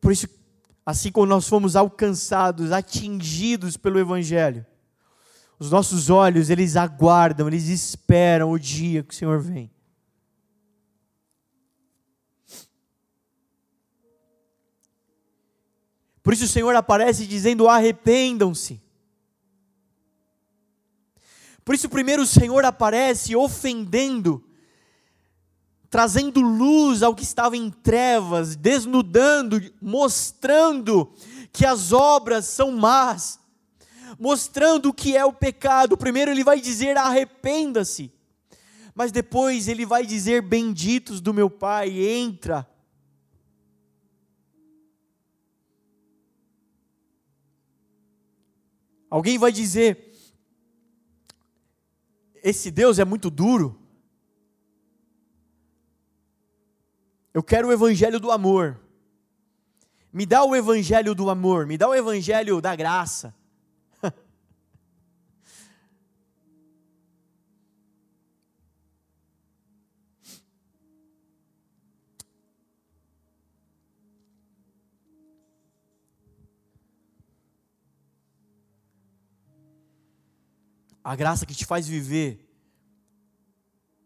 Por 0.05 0.11
isso, 0.11 0.29
assim 0.85 1.11
como 1.11 1.25
nós 1.25 1.49
fomos 1.49 1.75
alcançados, 1.75 2.71
atingidos 2.71 3.75
pelo 3.75 3.97
Evangelho, 3.97 4.63
os 5.57 5.71
nossos 5.71 6.11
olhos, 6.11 6.51
eles 6.51 6.75
aguardam, 6.75 7.47
eles 7.47 7.69
esperam 7.69 8.51
o 8.51 8.59
dia 8.59 9.01
que 9.01 9.11
o 9.11 9.17
Senhor 9.17 9.41
vem. 9.41 9.71
Por 16.21 16.33
isso 16.33 16.45
o 16.45 16.49
Senhor 16.49 16.75
aparece 16.75 17.25
dizendo: 17.25 17.67
arrependam-se. 17.67 18.79
Por 21.63 21.73
isso, 21.73 21.89
primeiro 21.89 22.21
o 22.21 22.27
Senhor 22.27 22.63
aparece 22.63 23.35
ofendendo, 23.35 24.47
trazendo 25.89 26.41
luz 26.41 27.03
ao 27.03 27.15
que 27.15 27.23
estava 27.23 27.55
em 27.55 27.69
trevas, 27.69 28.55
desnudando, 28.55 29.61
mostrando 29.81 31.13
que 31.51 31.65
as 31.65 31.91
obras 31.91 32.45
são 32.45 32.71
más, 32.71 33.39
mostrando 34.19 34.89
o 34.89 34.93
que 34.93 35.15
é 35.15 35.23
o 35.25 35.33
pecado. 35.33 35.97
Primeiro 35.97 36.31
ele 36.31 36.43
vai 36.43 36.59
dizer: 36.59 36.97
arrependa-se, 36.97 38.11
mas 38.93 39.11
depois 39.11 39.67
ele 39.67 39.85
vai 39.85 40.05
dizer: 40.05 40.41
benditos 40.41 41.21
do 41.21 41.33
meu 41.33 41.49
Pai, 41.49 41.99
entra. 41.99 42.67
Alguém 49.09 49.37
vai 49.37 49.51
dizer: 49.51 50.13
esse 52.43 52.69
Deus 52.69 52.99
é 52.99 53.05
muito 53.05 53.29
duro. 53.29 53.84
Eu 57.35 57.43
quero 57.43 57.67
o 57.67 57.73
evangelho 57.73 58.17
do 58.17 58.31
amor. 58.31 58.79
Me 60.13 60.25
dá 60.25 60.45
o 60.45 60.55
evangelho 60.55 61.13
do 61.13 61.29
amor, 61.29 61.67
me 61.67 61.77
dá 61.77 61.85
o 61.89 61.93
evangelho 61.93 62.61
da 62.61 62.73
graça. 62.73 63.35
a 81.03 81.15
graça 81.17 81.45
que 81.45 81.53
te 81.53 81.65
faz 81.65 81.85
viver 81.85 82.49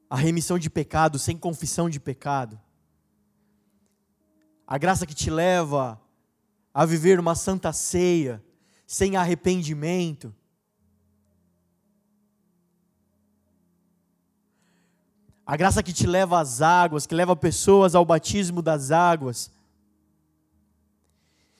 a 0.09 0.17
remissão 0.17 0.57
de 0.57 0.67
pecado 0.67 1.19
sem 1.19 1.37
confissão 1.37 1.87
de 1.87 1.99
pecado, 1.99 2.59
a 4.71 4.77
graça 4.77 5.07
que 5.07 5.15
te 5.15 5.31
leva 5.31 5.99
a 6.71 6.85
viver 6.85 7.19
uma 7.19 7.33
santa 7.33 7.73
ceia 7.73 8.39
sem 8.85 9.15
arrependimento, 9.15 10.31
a 15.43 15.57
graça 15.57 15.81
que 15.81 15.91
te 15.91 16.05
leva 16.05 16.39
às 16.39 16.61
águas, 16.61 17.07
que 17.07 17.15
leva 17.15 17.35
pessoas 17.35 17.95
ao 17.95 18.05
batismo 18.05 18.61
das 18.61 18.91
águas, 18.91 19.51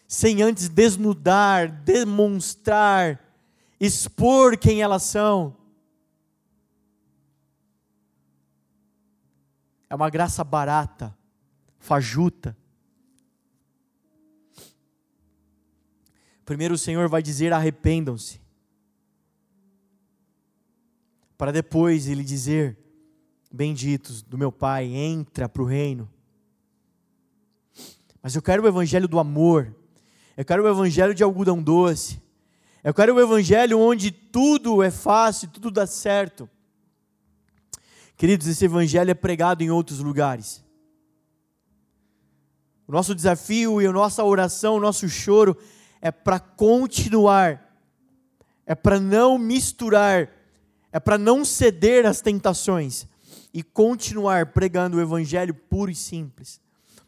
sem 0.07 0.43
antes 0.43 0.69
desnudar, 0.69 1.67
demonstrar 1.81 3.19
expor 3.79 4.55
quem 4.55 4.83
elas 4.83 5.01
são. 5.01 5.57
É 9.89 9.95
uma 9.95 10.11
graça 10.11 10.43
barata, 10.43 11.17
fajuta. 11.79 12.55
Primeiro 16.49 16.73
o 16.73 16.77
Senhor 16.79 17.07
vai 17.07 17.21
dizer: 17.21 17.53
arrependam-se. 17.53 18.41
Para 21.37 21.51
depois 21.51 22.07
ele 22.07 22.23
dizer: 22.23 22.75
Benditos 23.51 24.23
do 24.23 24.35
meu 24.35 24.51
Pai, 24.51 24.85
entra 24.85 25.47
para 25.47 25.61
o 25.61 25.65
reino. 25.65 26.09
Mas 28.19 28.33
eu 28.33 28.41
quero 28.41 28.63
o 28.63 28.67
evangelho 28.67 29.07
do 29.07 29.19
amor, 29.19 29.75
eu 30.35 30.43
quero 30.43 30.63
o 30.63 30.67
evangelho 30.67 31.13
de 31.13 31.21
algodão 31.21 31.61
doce, 31.61 32.19
eu 32.83 32.95
quero 32.95 33.13
o 33.13 33.21
evangelho 33.21 33.79
onde 33.79 34.09
tudo 34.09 34.81
é 34.81 34.89
fácil, 34.89 35.49
tudo 35.49 35.69
dá 35.69 35.85
certo. 35.85 36.49
Queridos, 38.17 38.47
esse 38.47 38.65
evangelho 38.65 39.11
é 39.11 39.13
pregado 39.13 39.61
em 39.61 39.69
outros 39.69 39.99
lugares. 39.99 40.65
O 42.87 42.91
nosso 42.91 43.13
desafio 43.13 43.79
e 43.79 43.85
a 43.85 43.91
nossa 43.91 44.23
oração, 44.23 44.77
o 44.77 44.79
nosso 44.79 45.07
choro 45.07 45.55
é 46.01 46.11
para 46.11 46.39
continuar, 46.39 47.75
é 48.65 48.73
para 48.73 48.99
não 48.99 49.37
misturar, 49.37 50.29
é 50.91 50.99
para 50.99 51.17
não 51.17 51.43
ceder 51.43 52.05
às 52.05 52.21
tentações 52.21 53.07
e 53.53 53.63
continuar 53.63 54.47
pregando 54.47 54.97
o 54.97 55.01
evangelho 55.01 55.53
puro 55.53 55.91
e 55.91 55.95
simples, 55.95 56.61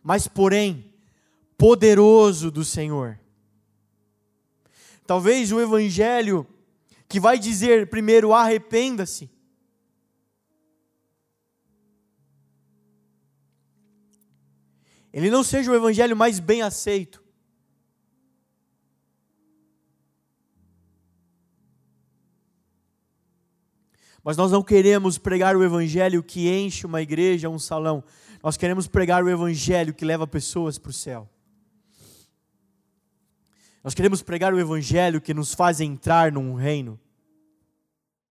mas 0.04 0.28
porém 0.28 0.92
poderoso 1.58 2.50
do 2.50 2.66
Senhor. 2.66 3.20
Talvez 5.06 5.52
o 5.52 5.60
evangelho 5.60 6.48
que 7.08 7.20
vai 7.20 7.38
dizer 7.38 7.90
primeiro 7.90 8.34
arrependa-se. 8.34 9.30
Ele 15.14 15.30
não 15.30 15.44
seja 15.44 15.70
o 15.70 15.76
evangelho 15.76 16.16
mais 16.16 16.40
bem 16.40 16.62
aceito. 16.62 17.22
Mas 24.24 24.38
nós 24.38 24.52
não 24.52 24.62
queremos 24.62 25.18
pregar 25.18 25.56
o 25.56 25.64
evangelho 25.64 26.22
que 26.22 26.50
enche 26.50 26.86
uma 26.86 27.02
igreja, 27.02 27.50
um 27.50 27.60
salão. 27.60 28.04
Nós 28.44 28.58
queremos 28.58 28.88
pregar 28.88 29.24
o 29.24 29.30
evangelho 29.30 29.94
que 29.94 30.06
leva 30.06 30.28
pessoas 30.28 30.78
para 30.78 30.90
o 30.90 30.94
céu. 30.94 31.30
Nós 33.84 33.96
queremos 33.96 34.22
pregar 34.22 34.54
o 34.54 34.60
Evangelho 34.60 35.20
que 35.20 35.34
nos 35.34 35.56
faz 35.56 35.82
entrar 35.82 36.32
num 36.32 36.54
reino. 36.54 37.00